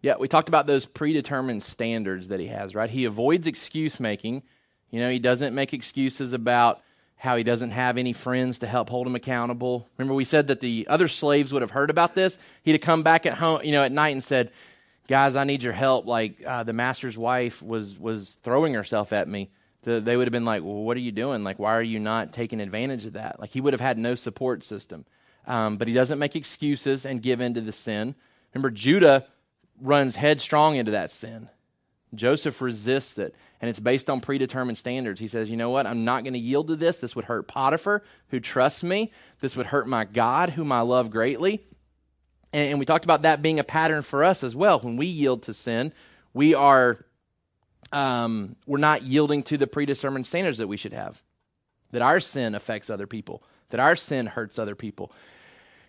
Yeah, 0.01 0.17
we 0.19 0.29
talked 0.29 0.49
about 0.49 0.67
those 0.67 0.87
predetermined 0.87 1.63
standards 1.63 2.29
that 2.29 2.39
he 2.39 2.47
has, 2.47 2.75
right? 2.75 2.91
He 2.91 3.05
avoids 3.05 3.47
excuse 3.47 3.99
making. 3.99 4.43
You 4.91 5.01
know, 5.01 5.11
he 5.11 5.19
doesn't 5.19 5.55
make 5.55 5.75
excuses 5.75 6.33
about 6.33 6.81
how 7.19 7.37
he 7.37 7.43
doesn't 7.43 7.71
have 7.71 7.99
any 7.99 8.13
friends 8.13 8.61
to 8.61 8.67
help 8.67 8.89
hold 8.89 9.07
him 9.07 9.17
accountable. 9.17 9.89
Remember, 9.99 10.15
we 10.15 10.25
said 10.25 10.47
that 10.47 10.61
the 10.61 10.87
other 10.89 11.09
slaves 11.09 11.53
would 11.53 11.63
have 11.63 11.73
heard 11.73 11.91
about 11.91 12.15
this. 12.15 12.39
He'd 12.63 12.73
have 12.73 12.81
come 12.81 13.03
back 13.03 13.27
at 13.27 13.35
home, 13.35 13.61
you 13.65 13.73
know, 13.73 13.83
at 13.85 13.93
night 13.93 14.11
and 14.11 14.23
said, 14.23 14.53
"Guys, 15.09 15.35
I 15.35 15.45
need 15.45 15.63
your 15.63 15.73
help. 15.73 16.07
Like 16.07 16.43
uh, 16.47 16.63
the 16.63 16.73
master's 16.73 17.19
wife 17.19 17.61
was 17.61 17.99
was 17.99 18.39
throwing 18.45 18.75
herself 18.75 19.13
at 19.13 19.29
me." 19.29 19.51
The, 19.83 20.01
they 20.01 20.17
would 20.17 20.27
have 20.27 20.33
been 20.33 20.45
like, 20.45 20.63
"Well, 20.63 20.75
what 20.75 20.97
are 20.97 21.01
you 21.01 21.13
doing? 21.13 21.43
Like, 21.43 21.59
why 21.59 21.75
are 21.75 21.83
you 21.83 21.99
not 21.99 22.33
taking 22.33 22.61
advantage 22.61 23.05
of 23.05 23.15
that?" 23.15 23.41
Like 23.41 23.51
he 23.51 23.61
would 23.61 23.73
have 23.73 23.81
had 23.81 23.99
no 23.99 24.15
support 24.15 24.63
system. 24.63 25.05
Um, 25.47 25.77
but 25.77 25.89
he 25.89 25.95
doesn't 25.95 26.19
make 26.19 26.37
excuses 26.37 27.05
and 27.05 27.23
give 27.23 27.41
in 27.41 27.55
to 27.55 27.61
the 27.61 27.73
sin. 27.73 28.15
Remember, 28.55 28.71
Judah 28.71 29.27
runs 29.81 30.17
headstrong 30.17 30.77
into 30.77 30.93
that 30.93 31.11
sin. 31.11 31.49
Joseph 32.15 32.61
resists 32.61 33.19
it, 33.19 33.35
and 33.61 33.69
it's 33.69 33.81
based 33.81 34.09
on 34.09 34.21
predetermined 34.21 34.79
standards. 34.79 35.21
He 35.21 35.29
says, 35.29 35.51
You 35.51 35.57
know 35.57 35.71
what? 35.71 35.87
I'm 35.87 36.05
not 36.05 36.25
going 36.25 36.35
to 36.35 36.39
yield 36.39 36.69
to 36.69 36.77
this. 36.77 36.99
This 36.99 37.15
would 37.15 37.27
hurt 37.27 37.49
Potiphar, 37.49 38.03
who 38.29 38.41
trusts 38.41 38.83
me. 38.83 39.13
This 39.41 39.57
would 39.57 39.67
hurt 39.67 39.87
my 39.87 40.05
God, 40.05 40.51
whom 40.51 40.73
I 40.73 40.81
love 40.81 41.11
greatly. 41.11 41.65
And, 42.53 42.71
and 42.71 42.79
we 42.79 42.87
talked 42.87 43.05
about 43.05 43.23
that 43.23 43.43
being 43.43 43.59
a 43.59 43.65
pattern 43.65 44.03
for 44.03 44.25
us 44.25 44.43
as 44.43 44.57
well. 44.57 44.81
When 44.81 44.97
we 44.97 45.07
yield 45.07 45.43
to 45.45 45.55
sin, 45.55 45.93
we 46.33 46.55
are 46.55 47.05
um, 47.93 48.57
we're 48.67 48.79
not 48.79 49.03
yielding 49.03 49.43
to 49.45 49.57
the 49.57 49.67
predetermined 49.67 50.27
standards 50.27 50.59
that 50.59 50.67
we 50.67 50.77
should 50.77 50.93
have. 50.93 51.21
That 51.93 52.03
our 52.03 52.21
sin 52.21 52.55
affects 52.55 52.91
other 52.91 53.07
people, 53.07 53.43
that 53.71 53.81
our 53.81 53.97
sin 53.97 54.27
hurts 54.27 54.59
other 54.59 54.75
people, 54.75 55.11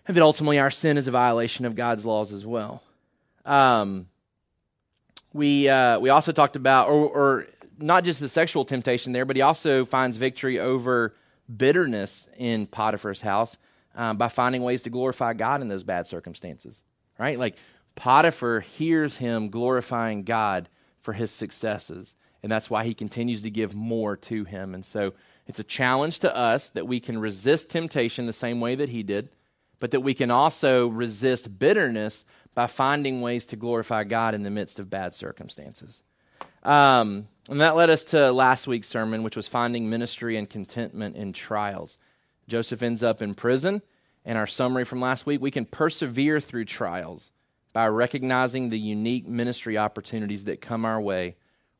and 0.06 0.16
that 0.16 0.22
ultimately 0.22 0.58
our 0.58 0.70
sin 0.70 0.96
is 0.96 1.08
a 1.08 1.10
violation 1.10 1.66
of 1.66 1.74
God's 1.74 2.06
laws 2.06 2.32
as 2.32 2.46
well. 2.46 2.82
Um, 3.44 4.06
we 5.32 5.68
uh, 5.68 5.98
we 5.98 6.10
also 6.10 6.32
talked 6.32 6.56
about, 6.56 6.88
or, 6.88 7.08
or 7.08 7.46
not 7.78 8.04
just 8.04 8.20
the 8.20 8.28
sexual 8.28 8.64
temptation 8.64 9.12
there, 9.12 9.24
but 9.24 9.36
he 9.36 9.42
also 9.42 9.84
finds 9.84 10.16
victory 10.16 10.58
over 10.58 11.14
bitterness 11.54 12.28
in 12.36 12.66
Potiphar's 12.66 13.20
house 13.20 13.56
um, 13.94 14.16
by 14.16 14.28
finding 14.28 14.62
ways 14.62 14.82
to 14.82 14.90
glorify 14.90 15.32
God 15.34 15.60
in 15.60 15.68
those 15.68 15.84
bad 15.84 16.06
circumstances. 16.06 16.82
Right, 17.18 17.38
like 17.38 17.56
Potiphar 17.96 18.60
hears 18.60 19.16
him 19.16 19.50
glorifying 19.50 20.22
God 20.22 20.68
for 21.02 21.12
his 21.12 21.30
successes, 21.30 22.16
and 22.42 22.50
that's 22.50 22.70
why 22.70 22.84
he 22.84 22.94
continues 22.94 23.42
to 23.42 23.50
give 23.50 23.74
more 23.74 24.16
to 24.16 24.44
him. 24.44 24.74
And 24.74 24.86
so 24.86 25.12
it's 25.46 25.58
a 25.58 25.64
challenge 25.64 26.20
to 26.20 26.34
us 26.34 26.68
that 26.70 26.86
we 26.86 27.00
can 27.00 27.18
resist 27.18 27.70
temptation 27.70 28.26
the 28.26 28.32
same 28.32 28.60
way 28.60 28.74
that 28.74 28.88
he 28.88 29.02
did, 29.02 29.28
but 29.80 29.90
that 29.90 30.00
we 30.00 30.14
can 30.14 30.30
also 30.30 30.88
resist 30.88 31.58
bitterness 31.58 32.24
by 32.54 32.66
finding 32.66 33.20
ways 33.20 33.44
to 33.46 33.56
glorify 33.56 34.04
God 34.04 34.34
in 34.34 34.42
the 34.42 34.50
midst 34.50 34.78
of 34.78 34.90
bad 34.90 35.14
circumstances. 35.14 36.02
Um, 36.62 37.28
and 37.48 37.60
that 37.60 37.76
led 37.76 37.90
us 37.90 38.02
to 38.04 38.32
last 38.32 38.66
week's 38.66 38.88
sermon, 38.88 39.22
which 39.22 39.36
was 39.36 39.48
finding 39.48 39.88
ministry 39.88 40.36
and 40.36 40.48
contentment 40.48 41.16
in 41.16 41.32
trials. 41.32 41.98
Joseph 42.48 42.82
ends 42.82 43.02
up 43.02 43.22
in 43.22 43.34
prison. 43.34 43.82
And 44.24 44.36
our 44.36 44.46
summary 44.46 44.84
from 44.84 45.00
last 45.00 45.26
week 45.26 45.40
we 45.40 45.50
can 45.50 45.64
persevere 45.64 46.40
through 46.40 46.66
trials 46.66 47.30
by 47.72 47.86
recognizing 47.88 48.68
the 48.68 48.78
unique 48.78 49.26
ministry 49.26 49.78
opportunities 49.78 50.44
that 50.44 50.60
come 50.60 50.84
our 50.84 51.00
way 51.00 51.36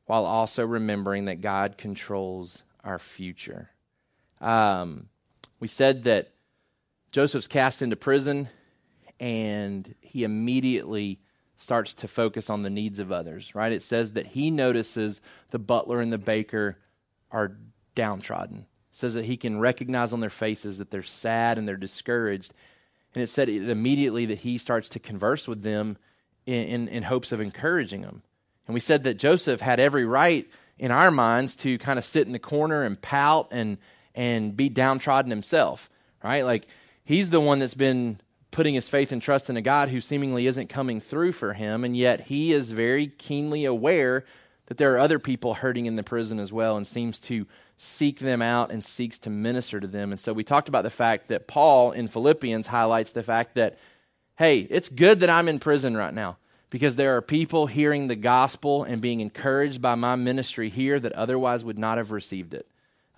while 0.06 0.24
also 0.24 0.64
remembering 0.66 1.26
that 1.26 1.40
God 1.40 1.76
controls 1.76 2.62
our 2.83 2.98
future. 2.98 3.70
Um, 4.40 5.09
we 5.59 5.68
said 5.68 6.04
that 6.04 6.30
Joseph's 7.12 7.46
cast 7.46 7.83
into 7.83 7.96
prison 7.96 8.48
and 9.20 9.94
he 10.00 10.24
immediately 10.24 11.20
starts 11.56 11.92
to 11.92 12.09
focus 12.09 12.48
on 12.48 12.62
the 12.62 12.70
needs 12.70 12.98
of 12.98 13.12
others, 13.12 13.54
right? 13.54 13.70
It 13.70 13.83
says 13.83 14.12
that 14.12 14.28
he 14.28 14.50
notices 14.50 15.20
the 15.50 15.59
butler 15.59 16.00
and 16.00 16.11
the 16.11 16.18
baker 16.18 16.78
are 17.30 17.52
downtrodden. 17.94 18.61
It 18.61 18.64
says 18.96 19.12
that 19.14 19.26
he 19.26 19.37
can 19.37 19.61
recognize 19.61 20.14
on 20.14 20.20
their 20.20 20.30
faces 20.30 20.78
that 20.78 20.90
they're 20.90 21.02
sad 21.02 21.59
and 21.59 21.68
they're 21.68 21.76
discouraged. 21.76 22.54
And 23.14 23.22
it 23.22 23.26
said 23.28 23.50
it 23.50 23.68
immediately 23.68 24.24
that 24.26 24.38
he 24.38 24.56
starts 24.56 24.88
to 24.90 24.98
converse 24.98 25.46
with 25.46 25.62
them 25.62 25.98
in, 26.46 26.64
in, 26.64 26.88
in 26.88 27.02
hopes 27.02 27.30
of 27.30 27.42
encouraging 27.42 28.00
them. 28.00 28.22
And 28.66 28.74
we 28.74 28.80
said 28.80 29.04
that 29.04 29.18
Joseph 29.18 29.61
had 29.61 29.80
every 29.80 30.06
right 30.06 30.48
in 30.78 30.90
our 30.90 31.11
minds 31.11 31.56
to 31.56 31.76
kind 31.76 31.98
of 31.98 32.04
sit 32.06 32.26
in 32.26 32.33
the 32.33 32.38
corner 32.38 32.83
and 32.85 33.00
pout 33.00 33.48
and 33.50 33.76
and 34.14 34.56
be 34.56 34.68
downtrodden 34.68 35.30
himself, 35.30 35.90
right? 36.24 36.44
Like 36.44 36.66
he's 37.04 37.30
the 37.30 37.40
one 37.40 37.59
that's 37.59 37.74
been 37.74 38.18
putting 38.50 38.74
his 38.74 38.88
faith 38.88 39.12
and 39.12 39.22
trust 39.22 39.48
in 39.48 39.56
a 39.56 39.62
God 39.62 39.88
who 39.88 40.00
seemingly 40.00 40.46
isn't 40.46 40.68
coming 40.68 41.00
through 41.00 41.32
for 41.32 41.54
him, 41.54 41.84
and 41.84 41.96
yet 41.96 42.22
he 42.22 42.52
is 42.52 42.72
very 42.72 43.06
keenly 43.06 43.64
aware 43.64 44.24
that 44.66 44.76
there 44.76 44.94
are 44.94 44.98
other 44.98 45.18
people 45.18 45.54
hurting 45.54 45.86
in 45.86 45.96
the 45.96 46.02
prison 46.02 46.38
as 46.38 46.52
well 46.52 46.76
and 46.76 46.86
seems 46.86 47.18
to 47.18 47.46
seek 47.76 48.20
them 48.20 48.40
out 48.40 48.70
and 48.70 48.84
seeks 48.84 49.18
to 49.18 49.30
minister 49.30 49.80
to 49.80 49.86
them. 49.86 50.12
And 50.12 50.20
so 50.20 50.32
we 50.32 50.44
talked 50.44 50.68
about 50.68 50.84
the 50.84 50.90
fact 50.90 51.28
that 51.28 51.48
Paul 51.48 51.92
in 51.92 52.06
Philippians 52.06 52.68
highlights 52.68 53.10
the 53.10 53.24
fact 53.24 53.56
that, 53.56 53.78
hey, 54.36 54.60
it's 54.70 54.88
good 54.88 55.20
that 55.20 55.30
I'm 55.30 55.48
in 55.48 55.58
prison 55.58 55.96
right 55.96 56.14
now 56.14 56.36
because 56.70 56.94
there 56.94 57.16
are 57.16 57.22
people 57.22 57.66
hearing 57.66 58.06
the 58.06 58.14
gospel 58.14 58.84
and 58.84 59.02
being 59.02 59.20
encouraged 59.20 59.82
by 59.82 59.96
my 59.96 60.14
ministry 60.14 60.70
here 60.70 61.00
that 61.00 61.12
otherwise 61.14 61.64
would 61.64 61.78
not 61.78 61.98
have 61.98 62.12
received 62.12 62.54
it. 62.54 62.68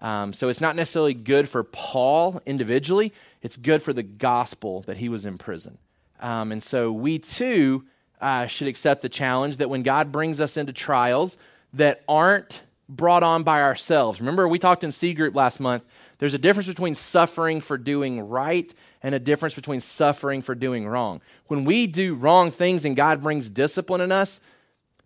Um, 0.02 0.32
so 0.32 0.48
it's 0.48 0.60
not 0.60 0.76
necessarily 0.76 1.14
good 1.14 1.48
for 1.48 1.62
Paul 1.62 2.42
individually, 2.44 3.12
it's 3.40 3.56
good 3.56 3.82
for 3.82 3.92
the 3.92 4.02
gospel 4.02 4.82
that 4.82 4.98
he 4.98 5.08
was 5.08 5.24
in 5.24 5.38
prison. 5.38 5.78
Um, 6.20 6.52
and 6.52 6.62
so 6.62 6.92
we 6.92 7.18
too 7.18 7.84
uh, 8.20 8.46
should 8.46 8.68
accept 8.68 9.02
the 9.02 9.08
challenge 9.08 9.56
that 9.58 9.70
when 9.70 9.82
God 9.82 10.12
brings 10.12 10.40
us 10.40 10.56
into 10.56 10.72
trials 10.72 11.36
that 11.72 12.02
aren't 12.08 12.62
brought 12.88 13.22
on 13.22 13.42
by 13.42 13.62
ourselves. 13.62 14.20
Remember, 14.20 14.46
we 14.46 14.58
talked 14.58 14.84
in 14.84 14.92
C 14.92 15.14
group 15.14 15.34
last 15.34 15.60
month. 15.60 15.84
There's 16.18 16.34
a 16.34 16.38
difference 16.38 16.68
between 16.68 16.94
suffering 16.94 17.60
for 17.60 17.78
doing 17.78 18.20
right 18.28 18.72
and 19.02 19.14
a 19.14 19.18
difference 19.18 19.54
between 19.54 19.80
suffering 19.80 20.42
for 20.42 20.54
doing 20.54 20.86
wrong. 20.86 21.20
When 21.46 21.64
we 21.64 21.86
do 21.86 22.14
wrong 22.14 22.50
things 22.50 22.84
and 22.84 22.94
God 22.94 23.22
brings 23.22 23.50
discipline 23.50 24.00
in 24.00 24.12
us, 24.12 24.40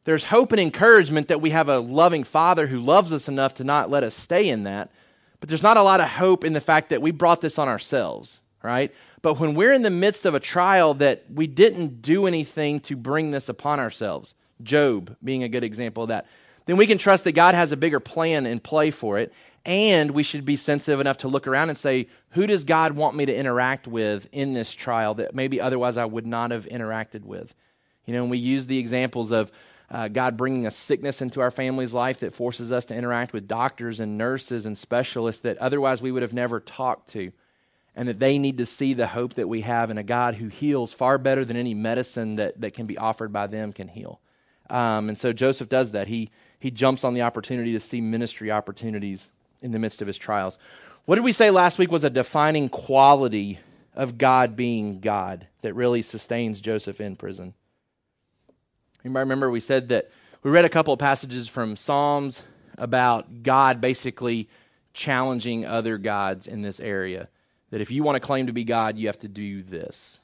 there's 0.07 0.25
hope 0.25 0.53
and 0.53 0.61
encouragement 0.61 1.29
that 1.29 1.41
we 1.41 1.51
have 1.51 1.69
a 1.69 1.81
loving 1.81 2.23
Father 2.25 2.69
who 2.69 2.79
loves 2.79 3.13
us 3.13 3.29
enough 3.29 3.55
to 3.55 3.65
not 3.65 3.91
let 3.91 4.05
us 4.05 4.15
stay 4.15 4.49
in 4.49 4.63
that. 4.63 4.91
But 5.41 5.49
there's 5.49 5.65
not 5.65 5.77
a 5.77 5.83
lot 5.83 6.01
of 6.01 6.09
hope 6.09 6.45
in 6.45 6.53
the 6.53 6.61
fact 6.61 6.91
that 6.91 7.03
we 7.03 7.11
brought 7.11 7.41
this 7.41 7.59
on 7.59 7.69
ourselves, 7.69 8.41
right? 8.63 8.95
But 9.21 9.41
when 9.41 9.55
we're 9.55 9.73
in 9.73 9.83
the 9.83 9.91
midst 9.91 10.25
of 10.25 10.35
a 10.35 10.41
trial 10.41 10.95
that 10.95 11.25
we 11.29 11.49
didn't 11.49 12.03
do 12.03 12.27
anything 12.27 12.79
to 12.81 12.95
bring 12.95 13.33
this 13.33 13.49
upon 13.49 13.81
ourselves, 13.81 14.35
Job 14.63 15.17
being 15.23 15.43
a 15.43 15.49
good 15.49 15.65
example 15.65 16.05
of 16.05 16.11
that, 16.11 16.27
then 16.67 16.77
we 16.77 16.87
can 16.87 16.99
trust 16.99 17.25
that 17.25 17.33
God 17.33 17.57
has 17.57 17.73
a 17.73 17.77
bigger 17.77 18.01
plan 18.01 18.47
in 18.47 18.61
play 18.61 18.93
for 18.93 19.19
it. 19.19 19.33
And 19.65 20.13
we 20.13 20.23
should 20.23 20.45
be 20.45 20.55
sensitive 20.55 21.01
enough 21.01 21.19
to 21.19 21.29
look 21.29 21.49
around 21.49 21.71
and 21.71 21.77
say, 21.77 22.07
who 22.31 22.47
does 22.47 22.63
God 22.63 22.93
want 22.93 23.17
me 23.17 23.27
to 23.27 23.35
interact 23.35 23.89
with 23.89 24.29
in 24.31 24.53
this 24.53 24.73
trial 24.73 25.15
that 25.15 25.35
maybe 25.35 25.61
otherwise 25.61 25.97
I 25.97 26.05
would 26.05 26.27
not 26.27 26.53
have 26.53 26.67
interacted 26.67 27.25
with? 27.25 27.53
You 28.05 28.15
know, 28.15 28.23
and 28.23 28.31
we 28.31 28.39
use 28.39 28.69
the 28.69 28.79
examples 28.79 29.33
of 29.33 29.51
uh, 29.91 30.09
God 30.09 30.37
bringing 30.37 30.67
a 30.67 30.71
sickness 30.71 31.23
into 31.23 31.41
our 31.41 31.51
family's 31.51 31.95
life 31.95 32.21
that 32.21 32.35
forces 32.35 32.73
us 32.73 32.85
to 32.87 32.95
interact 32.95 33.33
with 33.33 33.47
doctors 33.47 34.01
and 34.01 34.19
nurses 34.19 34.67
and 34.67 34.77
specialists 34.77 35.43
that 35.43 35.59
otherwise 35.59 36.03
we 36.03 36.11
would 36.11 36.23
have 36.23 36.33
never 36.33 36.61
talked 36.61 37.11
to. 37.11 37.33
And 37.95 38.09
that 38.09 38.19
they 38.19 38.39
need 38.39 38.59
to 38.59 38.67
see 38.67 38.93
the 38.93 39.07
hope 39.07 39.35
that 39.35 39.49
we 39.49 39.63
have 39.63 39.91
in 39.91 39.97
a 39.97 40.03
God 40.03 40.35
who 40.35 40.49
heals 40.49 40.93
far 40.93 41.17
better 41.17 41.47
than 41.47 41.57
any 41.57 41.73
medicine 41.73 42.35
that, 42.37 42.61
that 42.61 42.75
can 42.75 42.87
be 42.87 42.99
offered 42.99 43.33
by 43.33 43.47
them 43.47 43.73
can 43.73 43.89
heal. 43.89 44.21
Um, 44.69 45.09
and 45.09 45.17
so 45.17 45.33
Joseph 45.33 45.71
does 45.71 45.93
that. 45.93 46.09
He, 46.09 46.31
he 46.59 46.71
jumps 46.71 47.05
on 47.05 47.15
the 47.15 47.23
opportunity 47.23 47.73
to 47.73 47.81
see 47.81 48.03
ministry 48.03 48.51
opportunities 48.51 49.29
in 49.63 49.73
the 49.73 49.79
midst 49.79 50.03
of 50.03 50.09
his 50.09 50.19
trials. 50.19 50.59
What 51.07 51.15
did 51.15 51.25
we 51.25 51.33
say 51.33 51.51
last 51.51 51.79
week 51.79 51.91
was 51.91 52.05
a 52.05 52.11
defining 52.11 52.69
quality 52.69 53.61
of 53.95 54.19
God 54.19 54.57
being 54.57 55.01
God 55.01 55.47
that 55.63 55.73
really 55.73 56.03
sustains 56.03 56.61
Joseph 56.61 57.01
in 57.01 57.17
prison? 57.17 57.55
Might 59.11 59.21
remember 59.21 59.51
we 59.51 59.61
said 59.61 59.89
that 59.91 60.11
we 60.43 60.51
read 60.51 60.65
a 60.65 60.69
couple 60.69 60.93
of 60.93 61.01
passages 61.01 61.49
from 61.49 61.77
Psalms 61.77 62.43
about 62.79 63.43
God 63.43 63.81
basically 63.81 64.49
challenging 64.95 65.65
other 65.67 65.99
gods 65.99 66.47
in 66.47 66.63
this 66.63 66.81
area. 66.81 67.29
That 67.71 67.81
if 67.81 67.91
you 67.91 68.03
want 68.03 68.17
to 68.17 68.21
claim 68.21 68.47
to 68.47 68.53
be 68.53 68.65
God, 68.65 68.97
you 68.97 69.09
have 69.09 69.19
to 69.21 69.29
do 69.29 69.63
this. 69.63 70.19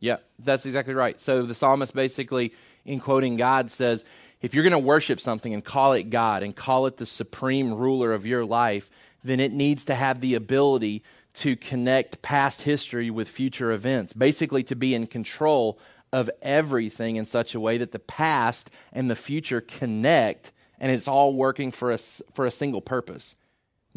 Yeah, 0.00 0.18
that's 0.38 0.66
exactly 0.66 0.94
right. 0.94 1.18
So 1.20 1.46
the 1.46 1.54
psalmist 1.54 1.94
basically, 1.94 2.52
in 2.84 3.00
quoting 3.00 3.36
God, 3.36 3.70
says, 3.70 4.04
if 4.42 4.52
you're 4.52 4.62
going 4.62 4.72
to 4.72 4.78
worship 4.78 5.20
something 5.20 5.54
and 5.54 5.64
call 5.64 5.94
it 5.94 6.10
God 6.10 6.42
and 6.42 6.54
call 6.54 6.86
it 6.86 6.98
the 6.98 7.06
supreme 7.06 7.72
ruler 7.72 8.12
of 8.12 8.26
your 8.26 8.44
life, 8.44 8.90
then 9.22 9.40
it 9.40 9.52
needs 9.52 9.86
to 9.86 9.94
have 9.94 10.20
the 10.20 10.34
ability 10.34 11.02
to 11.34 11.56
connect 11.56 12.22
past 12.22 12.62
history 12.62 13.10
with 13.10 13.28
future 13.28 13.72
events, 13.72 14.12
basically, 14.12 14.62
to 14.64 14.76
be 14.76 14.94
in 14.94 15.06
control 15.06 15.78
of 16.12 16.30
everything 16.42 17.16
in 17.16 17.26
such 17.26 17.54
a 17.54 17.60
way 17.60 17.76
that 17.78 17.92
the 17.92 17.98
past 17.98 18.70
and 18.92 19.10
the 19.10 19.16
future 19.16 19.60
connect 19.60 20.52
and 20.78 20.92
it's 20.92 21.08
all 21.08 21.32
working 21.32 21.70
for 21.70 21.92
us 21.92 22.20
for 22.34 22.46
a 22.46 22.50
single 22.50 22.80
purpose. 22.80 23.36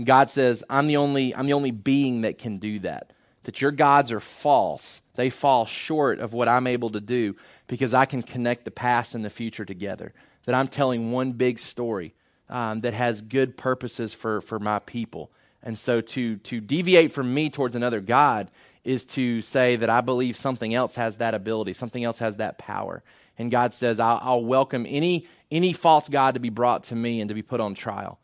God 0.04 0.30
says, 0.30 0.64
I'm 0.70 0.88
the 0.88 0.98
only 0.98 1.36
I'm 1.36 1.48
the 1.48 1.54
only 1.54 1.72
being 1.72 2.22
that 2.22 2.38
can 2.38 2.58
do 2.58 2.80
that. 2.80 3.12
That 3.44 3.62
your 3.62 3.72
gods 3.72 4.12
are 4.12 4.20
false. 4.20 5.02
They 5.16 5.30
fall 5.30 5.66
short 5.66 6.20
of 6.20 6.34
what 6.34 6.48
I'm 6.48 6.68
able 6.68 6.90
to 6.92 7.02
do 7.02 7.36
because 7.68 7.94
I 7.94 8.06
can 8.06 8.22
connect 8.22 8.66
the 8.66 8.72
past 8.72 9.16
and 9.16 9.26
the 9.26 9.30
future 9.30 9.66
together. 9.66 10.14
That 10.46 10.56
I'm 10.56 10.68
telling 10.68 11.12
one 11.12 11.32
big 11.32 11.60
story 11.60 12.14
um, 12.50 12.82
that 12.82 12.94
has 12.94 13.22
good 13.22 13.58
purposes 13.58 14.14
for, 14.14 14.42
for 14.42 14.60
my 14.60 14.80
people. 14.80 15.32
And 15.64 15.78
so 15.78 16.02
to, 16.02 16.38
to 16.38 16.62
deviate 16.62 17.14
from 17.14 17.34
me 17.34 17.50
towards 17.50 17.76
another 17.76 18.02
God 18.02 18.50
is 18.84 19.06
to 19.06 19.42
say 19.42 19.76
that 19.76 19.90
I 19.90 20.02
believe 20.02 20.38
something 20.38 20.74
else 20.74 20.96
has 20.96 21.18
that 21.18 21.34
ability, 21.34 21.74
something 21.74 22.04
else 22.04 22.20
has 22.20 22.38
that 22.38 22.58
power. 22.58 23.04
And 23.38 23.52
God 23.52 23.74
says, 23.74 24.00
I'll, 24.00 24.20
I'll 24.22 24.46
welcome 24.46 24.86
any, 24.88 25.28
any 25.52 25.74
false 25.74 26.08
God 26.10 26.36
to 26.36 26.40
be 26.40 26.50
brought 26.50 26.84
to 26.86 26.96
me 26.96 27.22
and 27.22 27.28
to 27.28 27.36
be 27.36 27.42
put 27.42 27.60
on 27.60 27.76
trial. 27.76 28.20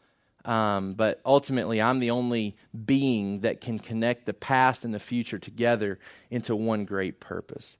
Um, 0.45 0.93
but 0.93 1.21
ultimately, 1.25 1.81
I'm 1.81 1.99
the 1.99 2.11
only 2.11 2.55
being 2.85 3.41
that 3.41 3.61
can 3.61 3.79
connect 3.79 4.25
the 4.25 4.33
past 4.33 4.83
and 4.83 4.93
the 4.93 4.99
future 4.99 5.39
together 5.39 5.99
into 6.29 6.55
one 6.55 6.85
great 6.85 7.19
purpose. 7.19 7.77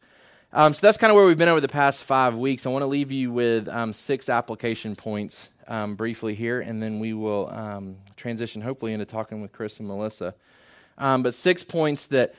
Um, 0.54 0.74
so 0.74 0.86
that's 0.86 0.98
kind 0.98 1.10
of 1.10 1.16
where 1.16 1.26
we've 1.26 1.38
been 1.38 1.50
over 1.50 1.62
the 1.62 1.68
past 1.68 2.04
five 2.04 2.36
weeks. 2.38 2.66
I 2.66 2.70
want 2.70 2.84
to 2.84 2.88
leave 2.88 3.12
you 3.12 3.32
with 3.32 3.68
um, 3.68 3.92
six 3.92 4.30
application 4.30 4.96
points 4.96 5.50
um, 5.68 5.96
briefly 5.96 6.36
here, 6.36 6.62
and 6.62 6.82
then 6.82 7.00
we 7.00 7.14
will 7.14 7.50
um, 7.50 7.98
transition 8.16 8.62
hopefully 8.62 8.94
into 8.94 9.06
talking 9.06 9.42
with 9.42 9.52
Chris 9.52 9.80
and 9.80 9.88
Melissa. 9.88 10.36
Um, 10.98 11.24
but 11.24 11.36
six 11.36 11.64
points 11.64 12.08
that 12.08 12.36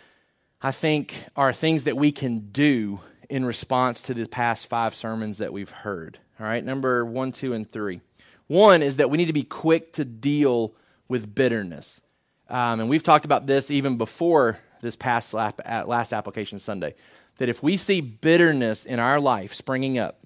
I 0.62 0.72
think 0.72 1.14
are 1.36 1.52
things 1.52 1.84
that 1.84 1.96
we 1.96 2.12
can 2.12 2.50
do 2.50 3.00
in 3.28 3.44
response 3.44 4.00
to 4.02 4.14
the 4.14 4.26
past 4.26 4.66
five 4.66 4.94
sermons 4.94 5.38
that 5.38 5.52
we've 5.52 5.70
heard. 5.70 6.18
All 6.38 6.46
right, 6.46 6.64
number 6.64 7.04
one, 7.04 7.32
two, 7.32 7.52
and 7.52 7.70
three. 7.70 8.00
One 8.46 8.82
is 8.82 8.98
that 8.98 9.10
we 9.10 9.18
need 9.18 9.26
to 9.26 9.32
be 9.32 9.44
quick 9.44 9.92
to 9.94 10.04
deal 10.04 10.74
with 11.08 11.34
bitterness. 11.34 12.00
Um, 12.48 12.80
and 12.80 12.88
we've 12.88 13.02
talked 13.02 13.24
about 13.24 13.46
this 13.46 13.70
even 13.70 13.96
before 13.96 14.58
this 14.80 14.96
past 14.96 15.32
last 15.32 16.12
application 16.12 16.58
Sunday 16.58 16.94
that 17.38 17.48
if 17.48 17.62
we 17.62 17.76
see 17.76 18.00
bitterness 18.00 18.84
in 18.84 18.98
our 18.98 19.18
life 19.18 19.54
springing 19.54 19.98
up, 19.98 20.20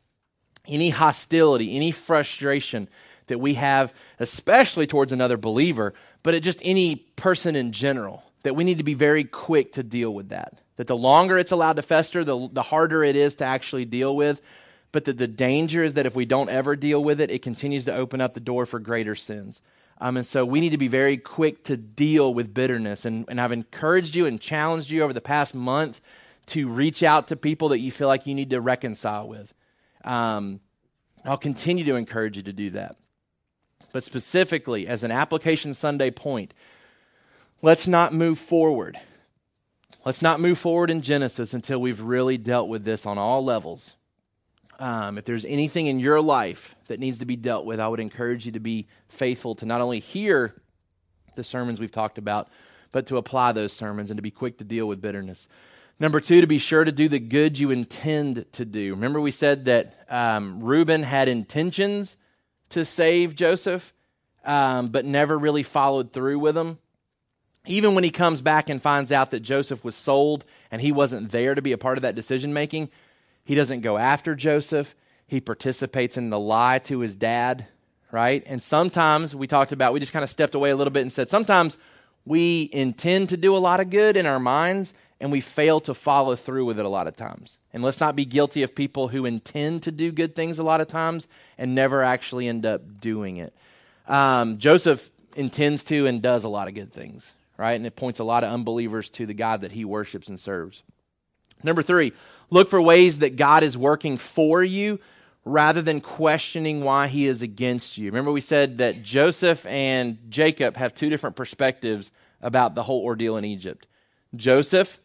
any 0.66 0.90
hostility, 0.90 1.74
any 1.74 1.90
frustration 1.90 2.88
that 3.28 3.38
we 3.38 3.54
have, 3.54 3.94
especially 4.18 4.86
towards 4.86 5.12
another 5.12 5.36
believer, 5.36 5.94
but 6.22 6.34
at 6.34 6.42
just 6.42 6.58
any 6.62 6.96
person 6.96 7.56
in 7.56 7.72
general, 7.72 8.22
that 8.42 8.54
we 8.54 8.64
need 8.64 8.78
to 8.78 8.84
be 8.84 8.94
very 8.94 9.24
quick 9.24 9.72
to 9.72 9.82
deal 9.82 10.12
with 10.12 10.30
that. 10.30 10.60
That 10.76 10.86
the 10.86 10.96
longer 10.96 11.38
it's 11.38 11.52
allowed 11.52 11.76
to 11.76 11.82
fester, 11.82 12.24
the, 12.24 12.48
the 12.52 12.62
harder 12.62 13.02
it 13.02 13.16
is 13.16 13.36
to 13.36 13.44
actually 13.44 13.84
deal 13.84 14.14
with. 14.14 14.40
But 14.90 15.04
that 15.04 15.18
the 15.18 15.28
danger 15.28 15.84
is 15.84 15.94
that 15.94 16.06
if 16.06 16.16
we 16.16 16.24
don't 16.24 16.48
ever 16.48 16.74
deal 16.74 17.04
with 17.04 17.20
it, 17.20 17.30
it 17.30 17.42
continues 17.42 17.84
to 17.84 17.94
open 17.94 18.20
up 18.22 18.32
the 18.32 18.40
door 18.40 18.64
for 18.64 18.78
greater 18.78 19.14
sins. 19.14 19.60
Um, 20.00 20.16
and 20.16 20.26
so 20.26 20.44
we 20.44 20.60
need 20.60 20.70
to 20.70 20.78
be 20.78 20.88
very 20.88 21.18
quick 21.18 21.64
to 21.64 21.76
deal 21.76 22.32
with 22.32 22.54
bitterness. 22.54 23.04
And, 23.04 23.26
and 23.28 23.40
I've 23.40 23.52
encouraged 23.52 24.14
you 24.14 24.26
and 24.26 24.40
challenged 24.40 24.90
you 24.90 25.02
over 25.02 25.12
the 25.12 25.20
past 25.20 25.54
month 25.54 26.00
to 26.46 26.68
reach 26.68 27.02
out 27.02 27.28
to 27.28 27.36
people 27.36 27.70
that 27.70 27.80
you 27.80 27.92
feel 27.92 28.08
like 28.08 28.26
you 28.26 28.34
need 28.34 28.50
to 28.50 28.60
reconcile 28.60 29.28
with. 29.28 29.52
Um, 30.04 30.60
I'll 31.24 31.36
continue 31.36 31.84
to 31.84 31.96
encourage 31.96 32.36
you 32.36 32.44
to 32.44 32.52
do 32.52 32.70
that. 32.70 32.96
But 33.92 34.04
specifically, 34.04 34.86
as 34.86 35.02
an 35.02 35.10
application 35.10 35.74
Sunday 35.74 36.10
point, 36.10 36.52
let's 37.62 37.88
not 37.88 38.12
move 38.12 38.38
forward. 38.38 38.98
Let's 40.04 40.22
not 40.22 40.40
move 40.40 40.58
forward 40.58 40.90
in 40.90 41.02
Genesis 41.02 41.54
until 41.54 41.80
we've 41.80 42.00
really 42.00 42.38
dealt 42.38 42.68
with 42.68 42.84
this 42.84 43.06
on 43.06 43.18
all 43.18 43.44
levels. 43.44 43.96
Um, 44.78 45.18
if 45.18 45.24
there's 45.24 45.44
anything 45.44 45.86
in 45.86 45.98
your 45.98 46.20
life 46.20 46.76
that 46.86 47.00
needs 47.00 47.18
to 47.18 47.24
be 47.24 47.34
dealt 47.34 47.64
with, 47.64 47.80
I 47.80 47.88
would 47.88 47.98
encourage 47.98 48.46
you 48.46 48.52
to 48.52 48.60
be 48.60 48.86
faithful 49.08 49.54
to 49.56 49.66
not 49.66 49.80
only 49.80 49.98
hear 49.98 50.54
the 51.34 51.42
sermons 51.42 51.80
we've 51.80 51.90
talked 51.90 52.18
about, 52.18 52.48
but 52.92 53.06
to 53.08 53.16
apply 53.16 53.52
those 53.52 53.72
sermons 53.72 54.10
and 54.10 54.18
to 54.18 54.22
be 54.22 54.30
quick 54.30 54.58
to 54.58 54.64
deal 54.64 54.86
with 54.86 55.00
bitterness. 55.00 55.48
Number 56.00 56.20
two, 56.20 56.40
to 56.40 56.46
be 56.46 56.58
sure 56.58 56.84
to 56.84 56.92
do 56.92 57.08
the 57.08 57.18
good 57.18 57.58
you 57.58 57.72
intend 57.72 58.46
to 58.52 58.64
do. 58.64 58.94
Remember, 58.94 59.20
we 59.20 59.32
said 59.32 59.64
that 59.64 60.06
um, 60.08 60.62
Reuben 60.62 61.02
had 61.02 61.26
intentions 61.26 62.16
to 62.70 62.84
save 62.84 63.34
Joseph, 63.34 63.92
um, 64.44 64.88
but 64.88 65.04
never 65.04 65.38
really 65.38 65.62
followed 65.62 66.12
through 66.12 66.38
with 66.38 66.54
them. 66.54 66.78
Even 67.66 67.94
when 67.94 68.04
he 68.04 68.10
comes 68.10 68.40
back 68.40 68.68
and 68.68 68.80
finds 68.80 69.12
out 69.12 69.30
that 69.30 69.40
Joseph 69.40 69.84
was 69.84 69.94
sold 69.94 70.44
and 70.70 70.80
he 70.80 70.92
wasn't 70.92 71.30
there 71.30 71.54
to 71.54 71.62
be 71.62 71.72
a 71.72 71.78
part 71.78 71.98
of 71.98 72.02
that 72.02 72.14
decision 72.14 72.52
making, 72.54 72.88
he 73.44 73.54
doesn't 73.54 73.82
go 73.82 73.98
after 73.98 74.34
Joseph. 74.34 74.94
He 75.26 75.40
participates 75.40 76.16
in 76.16 76.30
the 76.30 76.38
lie 76.38 76.78
to 76.80 77.00
his 77.00 77.14
dad, 77.14 77.66
right? 78.10 78.42
And 78.46 78.62
sometimes 78.62 79.34
we 79.34 79.46
talked 79.46 79.72
about, 79.72 79.92
we 79.92 80.00
just 80.00 80.12
kind 80.12 80.22
of 80.22 80.30
stepped 80.30 80.54
away 80.54 80.70
a 80.70 80.76
little 80.76 80.92
bit 80.92 81.02
and 81.02 81.12
said, 81.12 81.28
sometimes 81.28 81.76
we 82.24 82.70
intend 82.72 83.28
to 83.30 83.36
do 83.36 83.54
a 83.54 83.58
lot 83.58 83.80
of 83.80 83.90
good 83.90 84.16
in 84.16 84.24
our 84.24 84.40
minds 84.40 84.94
and 85.20 85.32
we 85.32 85.40
fail 85.40 85.80
to 85.80 85.94
follow 85.94 86.36
through 86.36 86.64
with 86.64 86.78
it 86.78 86.84
a 86.84 86.88
lot 86.88 87.06
of 87.06 87.16
times. 87.16 87.58
And 87.72 87.82
let's 87.82 88.00
not 88.00 88.16
be 88.16 88.24
guilty 88.24 88.62
of 88.62 88.74
people 88.74 89.08
who 89.08 89.26
intend 89.26 89.82
to 89.84 89.92
do 89.92 90.12
good 90.12 90.36
things 90.36 90.58
a 90.58 90.62
lot 90.62 90.80
of 90.80 90.88
times 90.88 91.26
and 91.56 91.74
never 91.74 92.02
actually 92.02 92.46
end 92.46 92.64
up 92.64 93.00
doing 93.00 93.38
it. 93.38 93.52
Um, 94.06 94.58
Joseph 94.58 95.10
intends 95.34 95.84
to 95.84 96.06
and 96.06 96.22
does 96.22 96.44
a 96.44 96.48
lot 96.48 96.68
of 96.68 96.74
good 96.74 96.92
things, 96.92 97.34
right? 97.56 97.74
And 97.74 97.86
it 97.86 97.96
points 97.96 98.20
a 98.20 98.24
lot 98.24 98.44
of 98.44 98.52
unbelievers 98.52 99.08
to 99.10 99.26
the 99.26 99.34
God 99.34 99.62
that 99.62 99.72
he 99.72 99.84
worships 99.84 100.28
and 100.28 100.38
serves. 100.38 100.82
Number 101.64 101.82
three, 101.82 102.12
look 102.50 102.68
for 102.68 102.80
ways 102.80 103.18
that 103.18 103.36
God 103.36 103.64
is 103.64 103.76
working 103.76 104.16
for 104.16 104.62
you 104.62 105.00
rather 105.44 105.82
than 105.82 106.00
questioning 106.00 106.84
why 106.84 107.08
he 107.08 107.26
is 107.26 107.42
against 107.42 107.98
you. 107.98 108.06
Remember, 108.06 108.30
we 108.30 108.40
said 108.40 108.78
that 108.78 109.02
Joseph 109.02 109.66
and 109.66 110.18
Jacob 110.28 110.76
have 110.76 110.94
two 110.94 111.10
different 111.10 111.36
perspectives 111.36 112.12
about 112.40 112.74
the 112.74 112.82
whole 112.82 113.02
ordeal 113.02 113.36
in 113.36 113.44
Egypt. 113.44 113.86
Joseph 114.36 115.00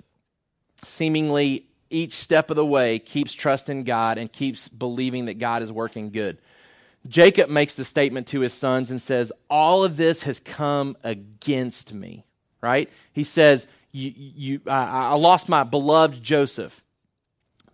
seemingly 0.85 1.65
each 1.89 2.13
step 2.13 2.49
of 2.49 2.55
the 2.55 2.65
way 2.65 2.99
keeps 2.99 3.33
trusting 3.33 3.83
God 3.83 4.17
and 4.17 4.31
keeps 4.31 4.67
believing 4.67 5.25
that 5.25 5.39
God 5.39 5.61
is 5.61 5.71
working 5.71 6.09
good. 6.09 6.37
Jacob 7.07 7.49
makes 7.49 7.75
the 7.75 7.85
statement 7.85 8.27
to 8.27 8.39
his 8.39 8.53
sons 8.53 8.89
and 8.89 9.01
says, 9.01 9.31
All 9.49 9.83
of 9.83 9.97
this 9.97 10.23
has 10.23 10.39
come 10.39 10.95
against 11.03 11.93
me, 11.93 12.25
right? 12.61 12.89
He 13.11 13.23
says, 13.23 13.67
you, 13.93 14.11
you, 14.15 14.61
I, 14.67 15.11
I 15.11 15.13
lost 15.13 15.47
my 15.47 15.63
beloved 15.63 16.21
Joseph. 16.21 16.81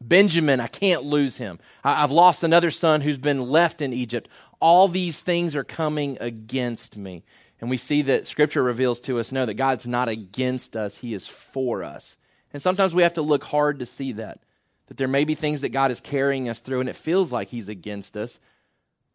Benjamin, 0.02 0.60
I 0.60 0.68
can't 0.68 1.04
lose 1.04 1.38
him. 1.38 1.60
I, 1.84 2.04
I've 2.04 2.12
lost 2.12 2.44
another 2.44 2.72
son 2.72 3.02
who's 3.02 3.18
been 3.18 3.50
left 3.50 3.82
in 3.82 3.94
Egypt. 3.94 4.30
All 4.60 4.88
these 4.90 5.22
things 5.22 5.56
are 5.56 5.64
coming 5.64 6.18
against 6.20 6.98
me. 6.98 7.24
And 7.62 7.70
we 7.70 7.78
see 7.78 8.02
that 8.04 8.28
Scripture 8.28 8.64
reveals 8.64 9.00
to 9.02 9.20
us 9.20 9.32
no, 9.32 9.46
that 9.46 9.56
God's 9.56 9.88
not 9.88 10.10
against 10.10 10.76
us, 10.76 10.98
He 10.98 11.14
is 11.14 11.26
for 11.26 11.84
us. 11.84 12.18
And 12.54 12.62
sometimes 12.62 12.94
we 12.94 13.04
have 13.04 13.14
to 13.14 13.22
look 13.22 13.44
hard 13.44 13.80
to 13.80 13.86
see 13.86 14.14
that. 14.14 14.40
That 14.88 14.98
there 14.98 15.08
may 15.08 15.24
be 15.24 15.36
things 15.36 15.62
that 15.62 15.70
God 15.70 15.92
is 15.92 16.02
carrying 16.02 16.50
us 16.50 16.60
through 16.60 16.80
and 16.80 16.90
it 16.90 16.96
feels 16.96 17.32
like 17.32 17.50
He's 17.50 17.70
against 17.70 18.18
us. 18.18 18.40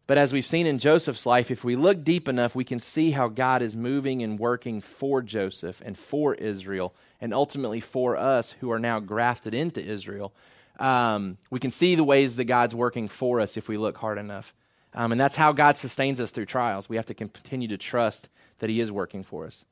But 0.07 0.17
as 0.17 0.31
we've 0.31 0.45
seen 0.45 0.67
in 0.67 0.77
Joseph's 0.77 1.25
life, 1.25 1.49
if 1.49 1.63
we 1.63 1.75
look 1.75 2.03
deep 2.03 2.27
enough, 2.27 2.53
we 2.53 2.63
can 2.63 2.79
see 2.79 3.11
how 3.11 3.27
God 3.27 3.61
is 3.61 3.75
moving 3.75 4.21
and 4.21 4.37
working 4.37 4.79
for 4.79 5.21
Joseph 5.21 5.81
and 5.83 5.97
for 5.97 6.35
Israel, 6.35 6.93
and 7.19 7.33
ultimately 7.33 7.79
for 7.79 8.15
us 8.15 8.51
who 8.51 8.71
are 8.71 8.79
now 8.79 8.99
grafted 8.99 9.55
into 9.55 9.83
Israel. 9.83 10.31
Um, 10.79 11.37
we 11.49 11.59
can 11.59 11.71
see 11.71 11.95
the 11.95 12.03
ways 12.03 12.35
that 12.35 12.45
God's 12.45 12.75
working 12.75 13.07
for 13.07 13.39
us 13.39 13.57
if 13.57 13.67
we 13.67 13.77
look 13.77 13.97
hard 13.97 14.19
enough. 14.19 14.53
Um, 14.93 15.11
and 15.11 15.19
that's 15.19 15.35
how 15.35 15.51
God 15.53 15.75
sustains 15.75 16.21
us 16.21 16.31
through 16.31 16.45
trials. 16.45 16.87
We 16.87 16.97
have 16.97 17.07
to 17.07 17.13
continue 17.13 17.67
to 17.69 17.77
trust 17.77 18.29
that 18.59 18.69
He 18.69 18.79
is 18.79 18.91
working 18.91 19.23
for 19.23 19.45
us. 19.45 19.65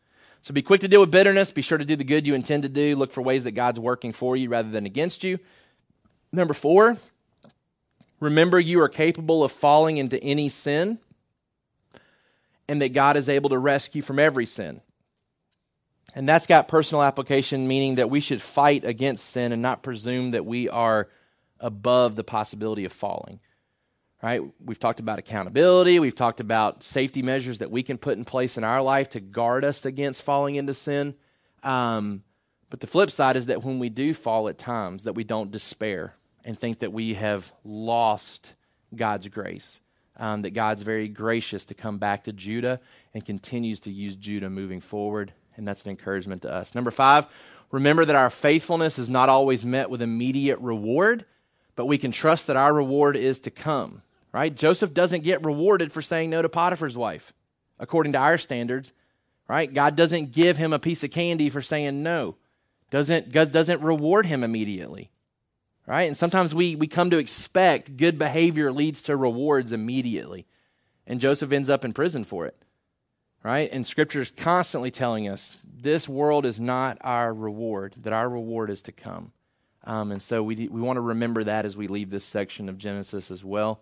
So 0.43 0.53
be 0.53 0.61
quick 0.61 0.81
to 0.81 0.89
deal 0.89 0.99
with 0.99 1.09
bitterness. 1.09 1.51
Be 1.51 1.61
sure 1.61 1.77
to 1.77 1.85
do 1.85 1.95
the 1.95 2.03
good 2.03 2.27
you 2.27 2.35
intend 2.35 2.63
to 2.63 2.69
do. 2.69 2.97
Look 2.97 3.13
for 3.13 3.21
ways 3.21 3.45
that 3.45 3.51
God's 3.53 3.79
working 3.79 4.11
for 4.11 4.35
you 4.35 4.49
rather 4.49 4.69
than 4.69 4.85
against 4.85 5.23
you. 5.23 5.39
Number 6.33 6.53
four, 6.53 6.97
remember 8.19 8.59
you 8.59 8.81
are 8.81 8.89
capable 8.89 9.45
of 9.45 9.53
falling 9.53 9.95
into 9.95 10.21
any 10.21 10.49
sin 10.49 10.99
and 12.67 12.81
that 12.81 12.91
God 12.91 13.15
is 13.15 13.29
able 13.29 13.51
to 13.51 13.57
rescue 13.57 14.01
from 14.01 14.19
every 14.19 14.45
sin. 14.45 14.81
And 16.13 16.27
that's 16.27 16.45
got 16.45 16.67
personal 16.67 17.03
application, 17.03 17.65
meaning 17.65 17.95
that 17.95 18.09
we 18.09 18.19
should 18.19 18.41
fight 18.41 18.83
against 18.83 19.29
sin 19.29 19.53
and 19.53 19.61
not 19.61 19.81
presume 19.81 20.31
that 20.31 20.45
we 20.45 20.67
are 20.67 21.07
above 21.61 22.17
the 22.17 22.23
possibility 22.23 22.83
of 22.83 22.91
falling 22.91 23.39
right? 24.23 24.41
We've 24.63 24.79
talked 24.79 25.01
about 25.01 25.19
accountability. 25.19 25.99
We've 25.99 26.15
talked 26.15 26.39
about 26.39 26.81
safety 26.81 27.21
measures 27.21 27.59
that 27.59 27.69
we 27.69 27.83
can 27.83 27.97
put 27.97 28.17
in 28.17 28.23
place 28.23 28.57
in 28.57 28.63
our 28.63 28.81
life 28.81 29.09
to 29.11 29.19
guard 29.19 29.65
us 29.65 29.85
against 29.85 30.23
falling 30.23 30.55
into 30.55 30.73
sin. 30.73 31.15
Um, 31.61 32.23
but 32.69 32.79
the 32.79 32.87
flip 32.87 33.11
side 33.11 33.35
is 33.35 33.47
that 33.47 33.63
when 33.63 33.79
we 33.79 33.89
do 33.89 34.13
fall 34.13 34.47
at 34.47 34.57
times, 34.57 35.03
that 35.03 35.13
we 35.13 35.25
don't 35.25 35.51
despair 35.51 36.15
and 36.45 36.57
think 36.57 36.79
that 36.79 36.93
we 36.93 37.15
have 37.15 37.51
lost 37.65 38.55
God's 38.95 39.27
grace. 39.27 39.81
um, 40.17 40.43
that 40.43 40.51
God's 40.51 40.81
very 40.81 41.07
gracious 41.07 41.65
to 41.65 41.73
come 41.73 41.97
back 41.97 42.25
to 42.25 42.33
Judah 42.33 42.79
and 43.13 43.25
continues 43.25 43.79
to 43.81 43.91
use 43.91 44.15
Judah 44.15 44.49
moving 44.49 44.79
forward. 44.79 45.33
And 45.55 45.67
that's 45.67 45.83
an 45.83 45.91
encouragement 45.91 46.43
to 46.43 46.51
us. 46.51 46.75
Number 46.75 46.91
five, 46.91 47.27
remember 47.71 48.05
that 48.05 48.15
our 48.15 48.29
faithfulness 48.29 48.99
is 48.99 49.09
not 49.09 49.29
always 49.29 49.65
met 49.65 49.89
with 49.89 50.01
immediate 50.01 50.59
reward, 50.59 51.25
but 51.75 51.85
we 51.85 51.97
can 51.97 52.11
trust 52.11 52.47
that 52.47 52.55
our 52.55 52.73
reward 52.73 53.15
is 53.15 53.39
to 53.41 53.51
come, 53.51 54.01
right? 54.33 54.53
Joseph 54.53 54.93
doesn't 54.93 55.23
get 55.23 55.45
rewarded 55.45 55.93
for 55.93 56.01
saying 56.01 56.29
no 56.29 56.41
to 56.41 56.49
Potiphar's 56.49 56.97
wife, 56.97 57.31
according 57.79 58.11
to 58.13 58.19
our 58.19 58.37
standards, 58.37 58.91
right? 59.47 59.73
God 59.73 59.95
doesn't 59.95 60.31
give 60.31 60.57
him 60.57 60.73
a 60.73 60.79
piece 60.79 61.03
of 61.03 61.11
candy 61.11 61.49
for 61.49 61.61
saying 61.61 62.03
no, 62.03 62.35
doesn't, 62.89 63.31
doesn't 63.31 63.81
reward 63.81 64.25
him 64.25 64.43
immediately 64.43 65.11
right? 65.85 66.03
And 66.03 66.17
sometimes 66.17 66.55
we, 66.55 66.75
we 66.75 66.87
come 66.87 67.09
to 67.09 67.17
expect 67.17 67.97
good 67.97 68.17
behavior 68.17 68.71
leads 68.71 69.01
to 69.03 69.17
rewards 69.17 69.71
immediately. 69.71 70.45
And 71.05 71.19
Joseph 71.19 71.51
ends 71.51 71.69
up 71.69 71.83
in 71.83 71.93
prison 71.93 72.23
for 72.23 72.45
it, 72.45 72.55
right? 73.43 73.69
And 73.71 73.85
scripture 73.85 74.21
is 74.21 74.31
constantly 74.31 74.91
telling 74.91 75.27
us 75.27 75.57
this 75.65 76.07
world 76.07 76.45
is 76.45 76.59
not 76.59 76.97
our 77.01 77.33
reward, 77.33 77.95
that 77.97 78.13
our 78.13 78.29
reward 78.29 78.69
is 78.69 78.81
to 78.83 78.91
come. 78.91 79.33
Um, 79.83 80.11
and 80.11 80.21
so 80.21 80.41
we, 80.41 80.55
we 80.55 80.79
want 80.79 80.95
to 80.95 81.01
remember 81.01 81.43
that 81.43 81.65
as 81.65 81.75
we 81.75 81.87
leave 81.87 82.09
this 82.09 82.23
section 82.23 82.69
of 82.69 82.77
Genesis 82.77 83.29
as 83.29 83.43
well. 83.43 83.81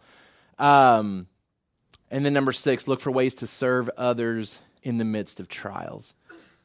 Um, 0.62 1.26
and 2.12 2.24
then 2.24 2.34
number 2.34 2.54
six, 2.54 2.88
look 2.88 3.02
for 3.02 3.10
ways 3.10 3.34
to 3.36 3.48
serve 3.48 3.90
others 3.98 4.60
in 4.84 5.00
the 5.00 5.06
midst 5.06 5.40
of 5.40 5.48
trials. 5.48 6.14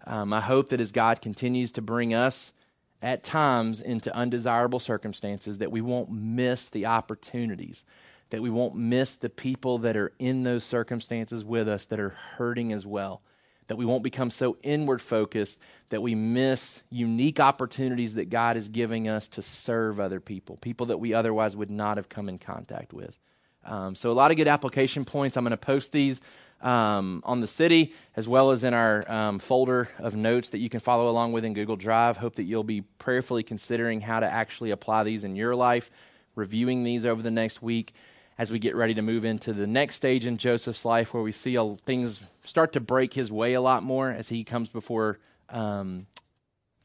Um, 0.06 0.32
I 0.32 0.40
hope 0.40 0.68
that 0.68 0.80
as 0.80 0.92
God 0.92 1.22
continues 1.22 1.72
to 1.72 1.82
bring 1.82 2.12
us 2.12 2.52
at 3.00 3.22
times 3.22 3.80
into 3.80 4.14
undesirable 4.14 4.80
circumstances, 4.80 5.58
that 5.58 5.72
we 5.72 5.80
won't 5.80 6.10
miss 6.10 6.68
the 6.68 6.86
opportunities, 6.86 7.84
that 8.30 8.42
we 8.42 8.50
won't 8.50 8.76
miss 8.76 9.16
the 9.16 9.30
people 9.30 9.78
that 9.78 9.96
are 9.96 10.12
in 10.18 10.42
those 10.42 10.62
circumstances 10.62 11.42
with 11.42 11.66
us 11.66 11.86
that 11.86 12.00
are 12.00 12.10
hurting 12.10 12.72
as 12.72 12.84
well, 12.84 13.22
that 13.68 13.76
we 13.76 13.86
won't 13.86 14.02
become 14.02 14.30
so 14.30 14.58
inward 14.62 15.00
focused 15.00 15.58
that 15.88 16.02
we 16.02 16.14
miss 16.14 16.82
unique 16.90 17.40
opportunities 17.40 18.14
that 18.14 18.30
God 18.30 18.58
is 18.58 18.68
giving 18.68 19.08
us 19.08 19.26
to 19.28 19.42
serve 19.42 20.00
other 20.00 20.20
people, 20.20 20.56
people 20.58 20.86
that 20.86 20.98
we 20.98 21.14
otherwise 21.14 21.56
would 21.56 21.70
not 21.70 21.96
have 21.96 22.10
come 22.10 22.28
in 22.28 22.38
contact 22.38 22.92
with. 22.92 23.18
Um, 23.66 23.94
so, 23.94 24.10
a 24.10 24.12
lot 24.12 24.30
of 24.30 24.36
good 24.36 24.48
application 24.48 25.04
points. 25.04 25.36
I'm 25.36 25.44
going 25.44 25.50
to 25.50 25.56
post 25.56 25.92
these 25.92 26.20
um, 26.62 27.22
on 27.24 27.40
the 27.40 27.46
city, 27.46 27.92
as 28.16 28.26
well 28.26 28.50
as 28.50 28.64
in 28.64 28.74
our 28.74 29.10
um, 29.10 29.38
folder 29.38 29.88
of 29.98 30.14
notes 30.14 30.50
that 30.50 30.58
you 30.58 30.70
can 30.70 30.80
follow 30.80 31.10
along 31.10 31.32
with 31.32 31.44
in 31.44 31.52
Google 31.52 31.76
Drive. 31.76 32.16
Hope 32.16 32.36
that 32.36 32.44
you'll 32.44 32.64
be 32.64 32.82
prayerfully 32.98 33.42
considering 33.42 34.00
how 34.00 34.20
to 34.20 34.26
actually 34.26 34.70
apply 34.70 35.04
these 35.04 35.24
in 35.24 35.36
your 35.36 35.54
life, 35.54 35.90
reviewing 36.34 36.84
these 36.84 37.04
over 37.04 37.22
the 37.22 37.30
next 37.30 37.62
week 37.62 37.92
as 38.38 38.50
we 38.50 38.58
get 38.58 38.76
ready 38.76 38.94
to 38.94 39.02
move 39.02 39.24
into 39.24 39.52
the 39.52 39.66
next 39.66 39.96
stage 39.96 40.26
in 40.26 40.36
Joseph's 40.36 40.84
life 40.84 41.14
where 41.14 41.22
we 41.22 41.32
see 41.32 41.58
things 41.84 42.20
start 42.44 42.72
to 42.74 42.80
break 42.80 43.14
his 43.14 43.32
way 43.32 43.54
a 43.54 43.60
lot 43.60 43.82
more 43.82 44.10
as 44.10 44.28
he 44.28 44.44
comes 44.44 44.68
before 44.68 45.18
um, 45.48 46.06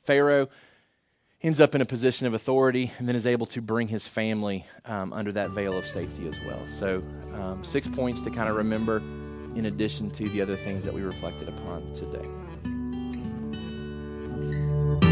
Pharaoh 0.05 0.47
ends 1.43 1.59
up 1.59 1.75
in 1.75 1.81
a 1.81 1.85
position 1.85 2.27
of 2.27 2.33
authority 2.33 2.91
and 2.99 3.07
then 3.07 3.15
is 3.15 3.25
able 3.25 3.45
to 3.47 3.61
bring 3.61 3.87
his 3.87 4.05
family 4.05 4.65
um, 4.85 5.13
under 5.13 5.31
that 5.31 5.51
veil 5.51 5.77
of 5.77 5.85
safety 5.85 6.27
as 6.27 6.35
well. 6.45 6.59
So, 6.67 7.01
um, 7.33 7.63
six 7.63 7.87
points 7.87 8.21
to 8.21 8.29
kind 8.29 8.49
of 8.49 8.55
remember 8.55 8.97
in 9.55 9.65
addition 9.65 10.09
to 10.11 10.29
the 10.29 10.41
other 10.41 10.55
things 10.55 10.85
that 10.85 10.93
we 10.93 11.01
reflected 11.01 11.49
upon 11.49 11.93
today. 11.93 12.25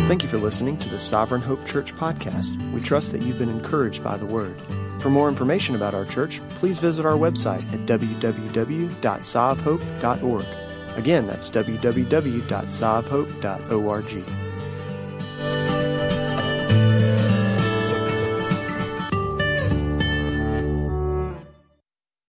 Thank 0.07 0.23
you 0.23 0.29
for 0.29 0.37
listening 0.37 0.77
to 0.77 0.89
the 0.89 0.99
Sovereign 0.99 1.41
Hope 1.41 1.65
Church 1.65 1.93
podcast. 1.93 2.49
We 2.73 2.81
trust 2.81 3.11
that 3.11 3.21
you've 3.21 3.37
been 3.37 3.49
encouraged 3.49 4.03
by 4.03 4.17
the 4.17 4.25
word. 4.25 4.59
For 5.01 5.11
more 5.11 5.29
information 5.29 5.75
about 5.75 5.93
our 5.93 6.05
church, 6.05 6.41
please 6.49 6.79
visit 6.79 7.05
our 7.05 7.13
website 7.13 7.61
at 7.73 7.85
www.sovhope.org. 7.85 10.45
Again, 10.97 11.27
that's 11.27 11.49
www.sovhope.org. 11.51 14.48